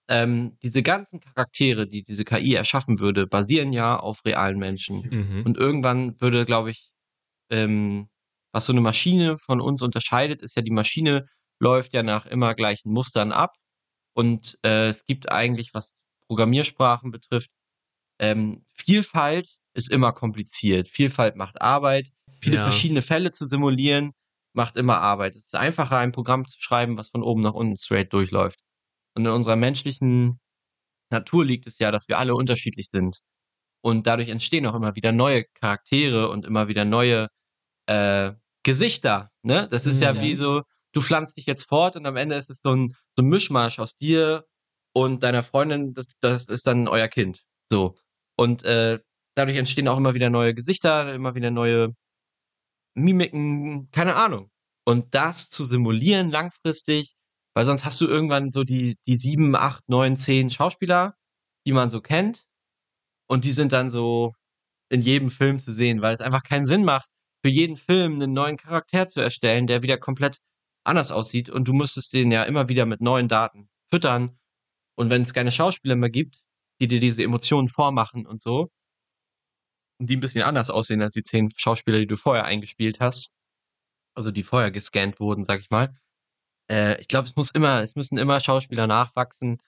[0.09, 5.09] ähm, diese ganzen Charaktere, die diese KI erschaffen würde, basieren ja auf realen Menschen.
[5.11, 5.43] Mhm.
[5.47, 6.91] Und irgendwann würde, glaube ich,
[7.51, 8.09] ähm,
[8.55, 11.26] was so eine Maschine von uns unterscheidet, ist ja, die Maschine
[11.59, 13.57] läuft ja nach immer gleichen Mustern ab.
[14.14, 15.92] Und äh, es gibt eigentlich, was
[16.28, 17.50] Programmiersprachen betrifft,
[18.20, 20.88] ähm, Vielfalt ist immer kompliziert.
[20.88, 22.11] Vielfalt macht Arbeit.
[22.40, 22.62] Viele ja.
[22.62, 24.12] verschiedene Fälle zu simulieren,
[24.52, 25.34] macht immer Arbeit.
[25.34, 28.61] Es ist einfacher, ein Programm zu schreiben, was von oben nach unten straight durchläuft.
[29.16, 30.38] Und in unserer menschlichen
[31.11, 33.18] Natur liegt es ja, dass wir alle unterschiedlich sind.
[33.80, 37.28] Und dadurch entstehen auch immer wieder neue Charaktere und immer wieder neue
[37.86, 38.32] äh,
[38.64, 39.68] Gesichter, ne?
[39.70, 40.62] Das ist ja, ja wie so,
[40.92, 43.78] du pflanzt dich jetzt fort und am Ende ist es so ein, so ein Mischmasch
[43.78, 44.44] aus dir
[44.92, 47.42] und deiner Freundin, das, das ist dann euer Kind.
[47.70, 47.96] So.
[48.36, 48.98] Und äh,
[49.36, 51.94] dadurch entstehen auch immer wieder neue Gesichter, immer wieder neue
[52.94, 54.50] Mimiken, keine Ahnung.
[54.84, 57.14] Und das zu simulieren langfristig,
[57.54, 61.14] weil sonst hast du irgendwann so die, die sieben, acht, neun, zehn Schauspieler,
[61.66, 62.44] die man so kennt.
[63.26, 64.32] Und die sind dann so
[64.90, 67.08] in jedem Film zu sehen, weil es einfach keinen Sinn macht,
[67.45, 70.40] für jeden Film einen neuen Charakter zu erstellen, der wieder komplett
[70.82, 71.51] anders aussieht.
[71.51, 74.38] Und du müsstest den ja immer wieder mit neuen Daten füttern.
[74.97, 76.42] Und wenn es keine Schauspieler mehr gibt,
[76.80, 78.70] die dir diese Emotionen vormachen und so,
[80.01, 83.30] und die ein bisschen anders aussehen als die zehn Schauspieler, die du vorher eingespielt hast,
[84.14, 85.95] also die vorher gescannt wurden, sag ich mal.
[86.70, 89.59] Äh, ich glaube, es muss immer, es müssen immer Schauspieler nachwachsen.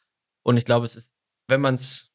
[0.43, 1.11] Und ich glaube, es ist,
[1.49, 2.09] wenn man es,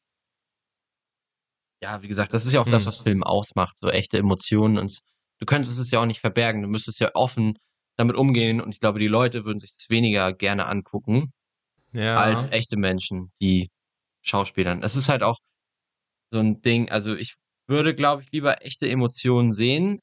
[1.80, 2.72] ja, wie gesagt, das ist ja auch hm.
[2.72, 4.76] das, was Film ausmacht, so echte Emotionen.
[4.76, 5.02] Und
[5.42, 6.62] du könntest es ja auch nicht verbergen.
[6.62, 7.58] Du müsstest ja offen
[7.96, 8.60] damit umgehen.
[8.60, 11.32] Und ich glaube, die Leute würden sich das weniger gerne angucken
[11.92, 12.16] ja.
[12.16, 13.68] als echte Menschen, die
[14.22, 14.80] Schauspielern.
[14.80, 15.38] Das ist halt auch
[16.30, 16.90] so ein Ding.
[16.90, 17.34] Also ich
[17.66, 19.98] würde, glaube ich, lieber echte Emotionen sehen.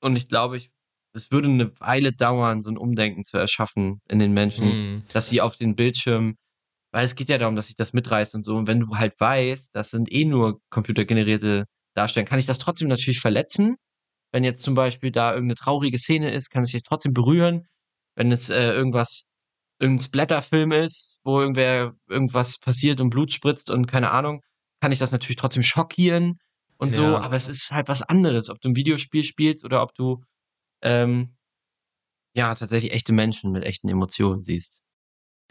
[0.00, 0.70] Und ich glaube, ich
[1.12, 4.66] es würde eine Weile dauern, so ein Umdenken zu erschaffen in den Menschen,
[4.98, 5.04] mm.
[5.12, 6.36] dass sie auf den Bildschirm,
[6.92, 8.56] weil es geht ja darum, dass sich das mitreißt und so.
[8.56, 11.64] Und wenn du halt weißt, das sind eh nur computergenerierte
[11.94, 13.76] Darstellungen, kann ich das trotzdem natürlich verletzen.
[14.32, 17.66] Wenn jetzt zum Beispiel da irgendeine traurige Szene ist, kann es sich trotzdem berühren.
[18.14, 19.28] Wenn es äh, irgendwas,
[19.78, 24.42] irgendein Splatterfilm ist, wo irgendwer irgendwas passiert und Blut spritzt und keine Ahnung,
[24.80, 26.38] kann ich das natürlich trotzdem schockieren
[26.76, 26.94] und ja.
[26.94, 27.18] so.
[27.18, 30.22] Aber es ist halt was anderes, ob du ein Videospiel spielst oder ob du
[30.82, 31.36] ähm,
[32.34, 34.80] ja, tatsächlich echte Menschen mit echten Emotionen siehst.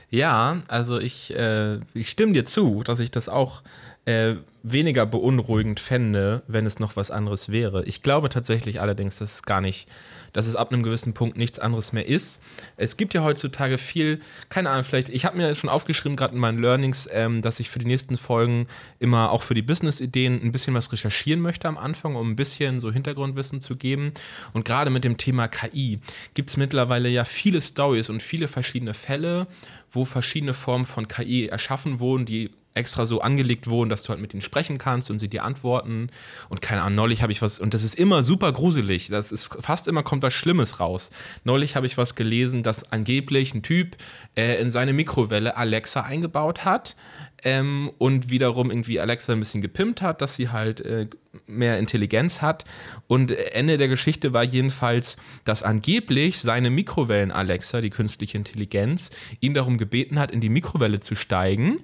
[0.10, 3.62] Ja, also ich, äh, ich stimme dir zu, dass ich das auch
[4.06, 7.86] äh, weniger beunruhigend fände, wenn es noch was anderes wäre.
[7.86, 9.88] Ich glaube tatsächlich allerdings, dass es gar nicht,
[10.34, 12.42] dass es ab einem gewissen Punkt nichts anderes mehr ist.
[12.76, 14.20] Es gibt ja heutzutage viel,
[14.50, 17.70] keine Ahnung, vielleicht, ich habe mir schon aufgeschrieben, gerade in meinen Learnings, ähm, dass ich
[17.70, 18.68] für die nächsten Folgen
[19.00, 22.80] immer auch für die Business-Ideen ein bisschen was recherchieren möchte am Anfang, um ein bisschen
[22.80, 24.12] so Hintergrundwissen zu geben.
[24.54, 26.00] Und gerade mit dem Thema KI
[26.34, 29.48] gibt es mittlerweile ja viele Stories und viele verschiedene Fälle,
[29.92, 34.20] wo verschiedene Formen von KI erschaffen wurden, die extra so angelegt wurden, dass du halt
[34.20, 36.10] mit ihnen sprechen kannst und sie dir antworten.
[36.50, 39.10] Und keine Ahnung, neulich habe ich was, und das ist immer super gruselig.
[39.10, 41.12] Das ist fast immer kommt was Schlimmes raus.
[41.44, 43.98] Neulich habe ich was gelesen, dass angeblich ein Typ
[44.36, 46.96] äh, in seine Mikrowelle Alexa eingebaut hat
[47.44, 51.08] ähm, und wiederum irgendwie Alexa ein bisschen gepimpt hat, dass sie halt äh,
[51.46, 52.66] mehr Intelligenz hat.
[53.08, 59.78] Und Ende der Geschichte war jedenfalls, dass angeblich seine Mikrowellen-Alexa, die künstliche Intelligenz, ihn darum
[59.78, 61.78] gebeten hat, in die Mikrowelle zu steigen.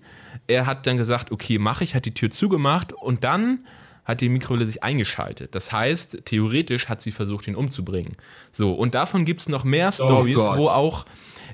[0.47, 3.65] Er hat dann gesagt, okay, mache ich, hat die Tür zugemacht und dann
[4.05, 5.55] hat die Mikrowelle sich eingeschaltet.
[5.55, 8.15] Das heißt, theoretisch hat sie versucht, ihn umzubringen.
[8.51, 11.05] So, und davon gibt es noch mehr oh Stories, wo auch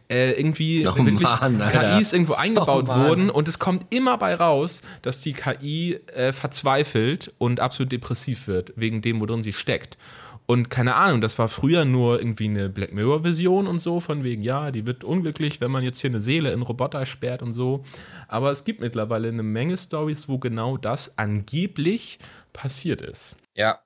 [0.09, 4.35] äh, irgendwie oh wirklich Mann, KIs irgendwo eingebaut oh wurden und es kommt immer bei
[4.35, 9.97] raus, dass die KI äh, verzweifelt und absolut depressiv wird, wegen dem, worin sie steckt.
[10.51, 14.43] Und keine Ahnung, das war früher nur irgendwie eine Black Mirror-Vision und so, von wegen,
[14.43, 17.85] ja, die wird unglücklich, wenn man jetzt hier eine Seele in Roboter sperrt und so.
[18.27, 22.19] Aber es gibt mittlerweile eine Menge Stories, wo genau das angeblich
[22.51, 23.37] passiert ist.
[23.55, 23.79] Ja.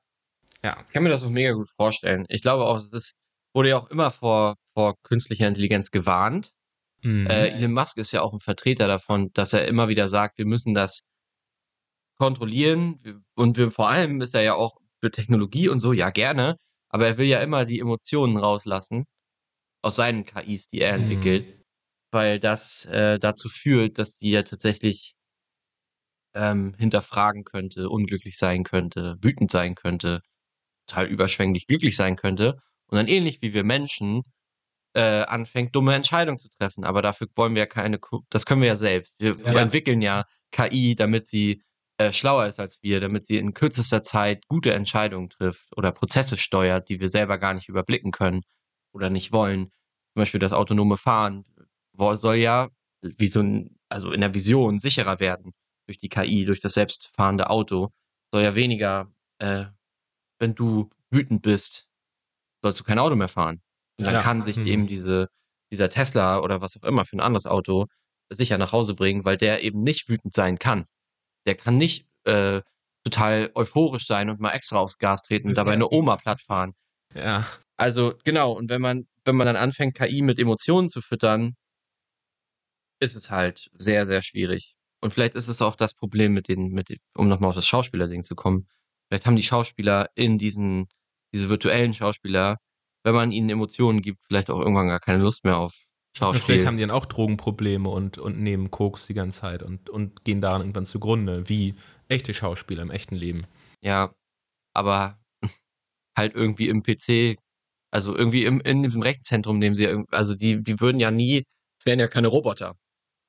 [0.64, 0.76] Ja.
[0.88, 2.26] Ich kann mir das auch mega gut vorstellen.
[2.30, 3.14] Ich glaube auch, das
[3.54, 6.50] wurde ja auch immer vor, vor künstlicher Intelligenz gewarnt.
[7.04, 7.28] Mhm.
[7.28, 10.48] Äh, Elon Musk ist ja auch ein Vertreter davon, dass er immer wieder sagt, wir
[10.48, 11.08] müssen das
[12.18, 13.24] kontrollieren.
[13.36, 16.58] Und wir, vor allem ist er ja auch für Technologie und so, ja gerne,
[16.90, 19.06] aber er will ja immer die Emotionen rauslassen
[19.84, 21.04] aus seinen KIs, die er mhm.
[21.04, 21.64] entwickelt,
[22.12, 25.14] weil das äh, dazu führt, dass die ja tatsächlich
[26.34, 30.22] ähm, hinterfragen könnte, unglücklich sein könnte, wütend sein könnte,
[30.88, 34.24] total überschwänglich glücklich sein könnte und dann ähnlich wie wir Menschen
[34.94, 36.84] äh, anfängt, dumme Entscheidungen zu treffen.
[36.84, 38.00] Aber dafür wollen wir ja keine,
[38.30, 39.20] das können wir ja selbst.
[39.20, 39.54] Wir, ja.
[39.54, 41.62] wir entwickeln ja KI, damit sie
[41.98, 46.38] äh, schlauer ist als wir, damit sie in kürzester Zeit gute Entscheidungen trifft oder Prozesse
[46.38, 48.42] steuert, die wir selber gar nicht überblicken können
[48.94, 49.72] oder nicht wollen.
[50.14, 51.46] Zum Beispiel das autonome Fahren
[51.94, 52.70] soll ja
[53.02, 55.54] wie so ein, also in der Vision sicherer werden
[55.88, 57.90] durch die KI, durch das selbstfahrende Auto.
[58.34, 59.66] Soll ja weniger, äh,
[60.40, 61.88] wenn du wütend bist,
[62.62, 63.62] sollst du kein Auto mehr fahren.
[63.98, 64.22] Und dann ja.
[64.22, 64.68] kann sich mhm.
[64.68, 65.30] eben diese,
[65.72, 67.86] dieser Tesla oder was auch immer für ein anderes Auto
[68.30, 70.88] sicher nach Hause bringen, weil der eben nicht wütend sein kann
[71.46, 72.62] der kann nicht äh,
[73.04, 76.74] total euphorisch sein und mal extra aufs Gas treten und dabei eine Oma platt fahren.
[77.14, 77.46] Ja.
[77.78, 81.56] Also genau, und wenn man, wenn man dann anfängt, KI mit Emotionen zu füttern,
[83.00, 84.76] ist es halt sehr, sehr schwierig.
[85.02, 88.24] Und vielleicht ist es auch das Problem mit den, mit, um nochmal auf das Schauspielerding
[88.24, 88.68] zu kommen.
[89.08, 90.88] Vielleicht haben die Schauspieler in diesen,
[91.34, 92.58] diese virtuellen Schauspieler
[93.06, 95.76] wenn man ihnen Emotionen gibt, vielleicht auch irgendwann gar keine Lust mehr auf
[96.18, 96.42] Schauspiel.
[96.42, 100.24] Vielleicht haben die dann auch Drogenprobleme und, und nehmen Koks die ganze Zeit und, und
[100.24, 101.76] gehen daran irgendwann zugrunde, wie
[102.08, 103.46] echte Schauspieler im echten Leben.
[103.82, 104.16] Ja,
[104.74, 105.20] aber
[106.18, 107.38] halt irgendwie im PC,
[107.92, 111.44] also irgendwie im, in diesem Rechenzentrum nehmen sie, also die, die würden ja nie,
[111.80, 112.76] es wären ja keine Roboter,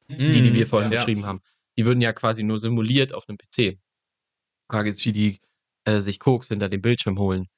[0.09, 1.01] mm, die, die wir vorhin ja.
[1.01, 1.41] beschrieben haben.
[1.77, 3.79] Die würden ja quasi nur simuliert auf einem PC.
[4.71, 5.41] Frage ist, wie die
[5.85, 7.49] äh, sich Koks hinter dem Bildschirm holen.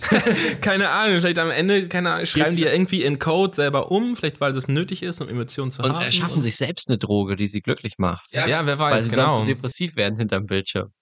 [0.60, 4.16] keine Ahnung, vielleicht am Ende keine Ahnung, schreiben die ja irgendwie in Code selber um,
[4.16, 5.96] vielleicht weil es nötig ist, um Emotionen zu und haben.
[5.96, 8.32] Und erschaffen sich selbst eine Droge, die sie glücklich macht.
[8.32, 9.32] Ja, ja wer weiß, weil sie genau.
[9.32, 10.92] sonst so depressiv werden hinterm Bildschirm.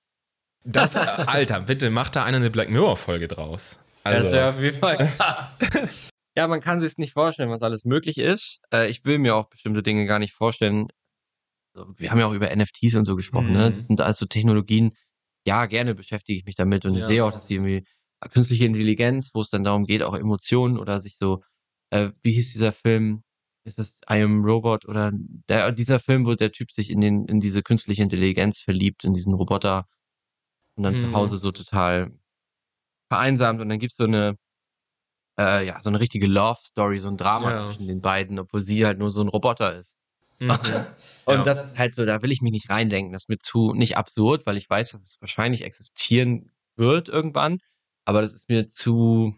[0.64, 3.78] Das, Alter, bitte mach da einer eine Black Mirror-Folge draus.
[4.04, 4.36] Also.
[4.36, 5.60] Ja, wie krass.
[6.36, 8.60] ja, man kann sich nicht vorstellen, was alles möglich ist.
[8.72, 10.88] Äh, ich will mir auch bestimmte Dinge gar nicht vorstellen.
[11.96, 13.58] Wir haben ja auch über NFTs und so gesprochen, ne?
[13.58, 13.64] mhm.
[13.64, 13.70] ne?
[13.70, 14.92] Das sind alles so Technologien.
[15.46, 17.00] Ja, gerne beschäftige ich mich damit und ja.
[17.00, 17.84] ich sehe auch, dass die irgendwie
[18.26, 21.42] künstliche Intelligenz, wo es dann darum geht, auch Emotionen oder sich so,
[21.90, 23.22] äh, wie hieß dieser Film?
[23.64, 25.12] Ist das I Am Robot oder
[25.48, 29.12] der, dieser Film, wo der Typ sich in den, in diese künstliche Intelligenz verliebt, in
[29.12, 29.86] diesen Roboter
[30.76, 30.98] und dann mhm.
[30.98, 32.12] zu Hause so total
[33.08, 34.36] vereinsamt und dann gibt es so eine,
[35.38, 37.64] äh, ja, so eine richtige Love-Story, so ein Drama ja.
[37.64, 39.96] zwischen den beiden, obwohl sie halt nur so ein Roboter ist.
[40.38, 40.50] Mhm.
[41.26, 41.42] und ja.
[41.42, 43.12] das ist halt so, da will ich mich nicht reindenken.
[43.12, 47.58] Das ist mir zu nicht absurd, weil ich weiß, dass es wahrscheinlich existieren wird irgendwann
[48.08, 49.34] aber das ist mir zu,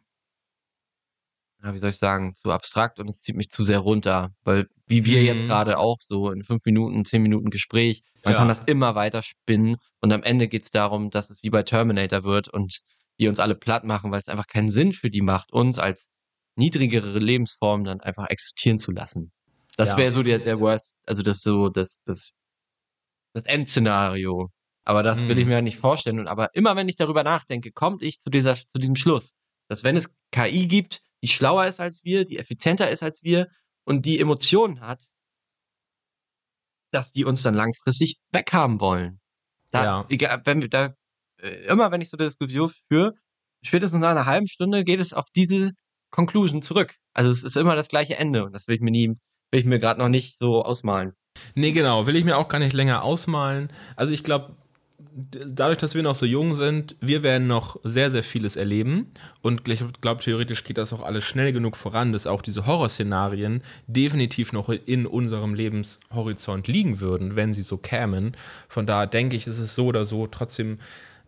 [1.60, 4.68] ja, wie soll ich sagen, zu abstrakt und es zieht mich zu sehr runter, weil
[4.86, 5.26] wie wir mhm.
[5.26, 8.38] jetzt gerade auch so in fünf Minuten, zehn Minuten Gespräch, man ja.
[8.38, 11.64] kann das immer weiter spinnen und am Ende geht es darum, dass es wie bei
[11.64, 12.78] Terminator wird und
[13.18, 16.06] die uns alle platt machen, weil es einfach keinen Sinn für die macht, uns als
[16.54, 19.32] niedrigere Lebensform dann einfach existieren zu lassen.
[19.76, 19.98] Das ja.
[19.98, 22.30] wäre so der, der Worst, also das so, das, das,
[23.34, 24.48] das Endszenario.
[24.90, 25.50] Aber das will ich mhm.
[25.50, 26.18] mir nicht vorstellen.
[26.18, 29.36] Und aber immer wenn ich darüber nachdenke, komme ich zu dieser, zu diesem Schluss,
[29.68, 33.46] dass wenn es KI gibt, die schlauer ist als wir, die effizienter ist als wir
[33.84, 35.00] und die Emotionen hat,
[36.90, 39.20] dass die uns dann langfristig weghaben wollen.
[39.70, 40.06] Da, ja.
[40.08, 40.92] egal, wenn wir da,
[41.40, 43.14] äh, immer wenn ich so eine Diskussion führe,
[43.62, 45.70] spätestens nach einer halben Stunde geht es auf diese
[46.10, 46.96] Conclusion zurück.
[47.14, 49.06] Also es ist immer das gleiche Ende und das will ich mir nie,
[49.52, 51.12] will ich mir gerade noch nicht so ausmalen.
[51.54, 53.72] Nee, genau, will ich mir auch gar nicht länger ausmalen.
[53.94, 54.56] Also ich glaube,
[55.12, 59.12] dadurch, dass wir noch so jung sind, wir werden noch sehr, sehr vieles erleben.
[59.42, 63.62] Und ich glaube, theoretisch geht das auch alles schnell genug voran, dass auch diese Horrorszenarien
[63.86, 68.36] definitiv noch in unserem Lebenshorizont liegen würden, wenn sie so kämen.
[68.68, 70.78] Von daher denke ich, ist es so oder so trotzdem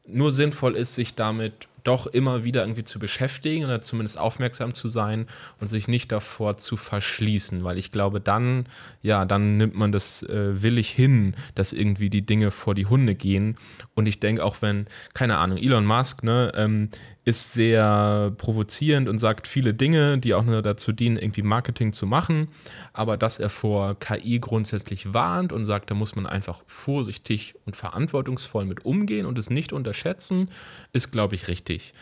[0.07, 4.89] nur sinnvoll ist, sich damit doch immer wieder irgendwie zu beschäftigen oder zumindest aufmerksam zu
[4.89, 5.27] sein
[5.61, 8.67] und sich nicht davor zu verschließen, weil ich glaube, dann,
[9.03, 13.15] ja, dann nimmt man das äh, willig hin, dass irgendwie die Dinge vor die Hunde
[13.15, 13.57] gehen.
[13.95, 16.91] Und ich denke auch, wenn, keine Ahnung, Elon Musk, ne, ähm,
[17.25, 22.07] ist sehr provozierend und sagt viele Dinge, die auch nur dazu dienen, irgendwie Marketing zu
[22.07, 22.49] machen.
[22.93, 27.77] Aber dass er vor KI grundsätzlich warnt und sagt, da muss man einfach vorsichtig und
[27.77, 30.51] verantwortungsvoll mit umgehen und es nicht unterschätzen,
[30.93, 31.95] ist, glaube ich, richtig.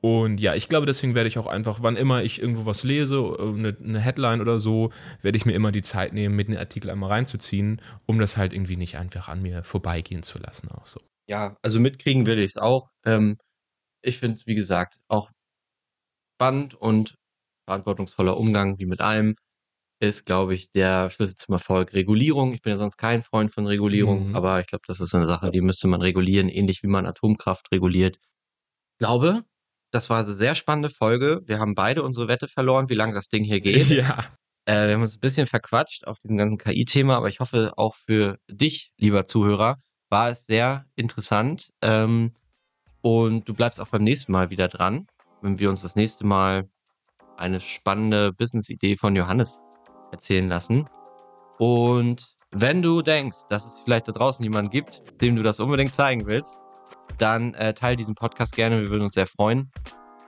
[0.00, 3.36] Und ja, ich glaube, deswegen werde ich auch einfach, wann immer ich irgendwo was lese,
[3.40, 6.88] eine, eine, Headline oder so, werde ich mir immer die Zeit nehmen, mit den Artikel
[6.90, 10.68] einmal reinzuziehen, um das halt irgendwie nicht einfach an mir vorbeigehen zu lassen.
[10.70, 11.00] Auch so.
[11.26, 12.90] Ja, also mitkriegen will ich es auch.
[13.04, 13.38] Ähm,
[14.08, 15.30] ich finde es, wie gesagt, auch
[16.36, 17.16] spannend und
[17.66, 19.36] verantwortungsvoller Umgang wie mit allem
[20.00, 21.92] ist, glaube ich, der Schlüssel zum Erfolg.
[21.92, 22.54] Regulierung.
[22.54, 24.36] Ich bin ja sonst kein Freund von Regulierung, mhm.
[24.36, 27.70] aber ich glaube, das ist eine Sache, die müsste man regulieren, ähnlich wie man Atomkraft
[27.72, 28.16] reguliert.
[28.16, 29.44] Ich glaube,
[29.90, 31.40] das war eine sehr spannende Folge.
[31.46, 33.88] Wir haben beide unsere Wette verloren, wie lange das Ding hier geht.
[33.88, 34.24] Ja.
[34.66, 37.96] Äh, wir haben uns ein bisschen verquatscht auf diesem ganzen KI-Thema, aber ich hoffe auch
[37.96, 39.76] für dich, lieber Zuhörer,
[40.10, 41.70] war es sehr interessant.
[41.82, 42.34] Ähm,
[43.02, 45.06] und du bleibst auch beim nächsten Mal wieder dran,
[45.42, 46.68] wenn wir uns das nächste Mal
[47.36, 49.60] eine spannende Business-Idee von Johannes
[50.10, 50.88] erzählen lassen.
[51.58, 55.94] Und wenn du denkst, dass es vielleicht da draußen jemanden gibt, dem du das unbedingt
[55.94, 56.58] zeigen willst,
[57.18, 58.80] dann äh, teile diesen Podcast gerne.
[58.80, 59.70] Wir würden uns sehr freuen.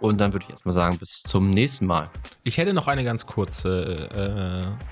[0.01, 2.09] Und dann würde ich erstmal sagen, bis zum nächsten Mal.
[2.43, 4.09] Ich hätte noch eine ganz kurze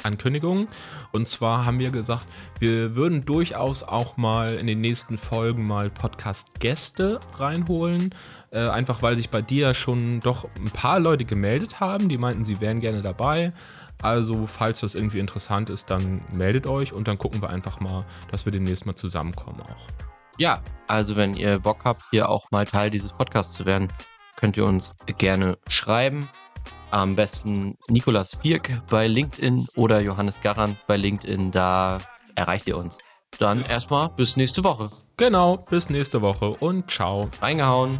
[0.03, 0.69] äh, Ankündigung.
[1.13, 2.27] Und zwar haben wir gesagt,
[2.59, 8.15] wir würden durchaus auch mal in den nächsten Folgen mal Podcast-Gäste reinholen.
[8.51, 12.45] Äh, einfach weil sich bei dir schon doch ein paar Leute gemeldet haben, die meinten,
[12.45, 13.53] sie wären gerne dabei.
[14.01, 18.05] Also, falls das irgendwie interessant ist, dann meldet euch und dann gucken wir einfach mal,
[18.31, 20.09] dass wir demnächst mal zusammenkommen auch.
[20.39, 23.89] Ja, also wenn ihr Bock habt, hier auch mal Teil dieses Podcasts zu werden,
[24.39, 26.29] könnt ihr uns gerne schreiben.
[26.91, 31.51] Am besten Nikolas Vierk bei LinkedIn oder Johannes Garant bei LinkedIn.
[31.51, 31.99] Da
[32.35, 32.97] erreicht ihr uns.
[33.39, 34.91] Dann erstmal bis nächste Woche.
[35.17, 37.29] Genau, bis nächste Woche und ciao.
[37.43, 37.99] Reingehauen.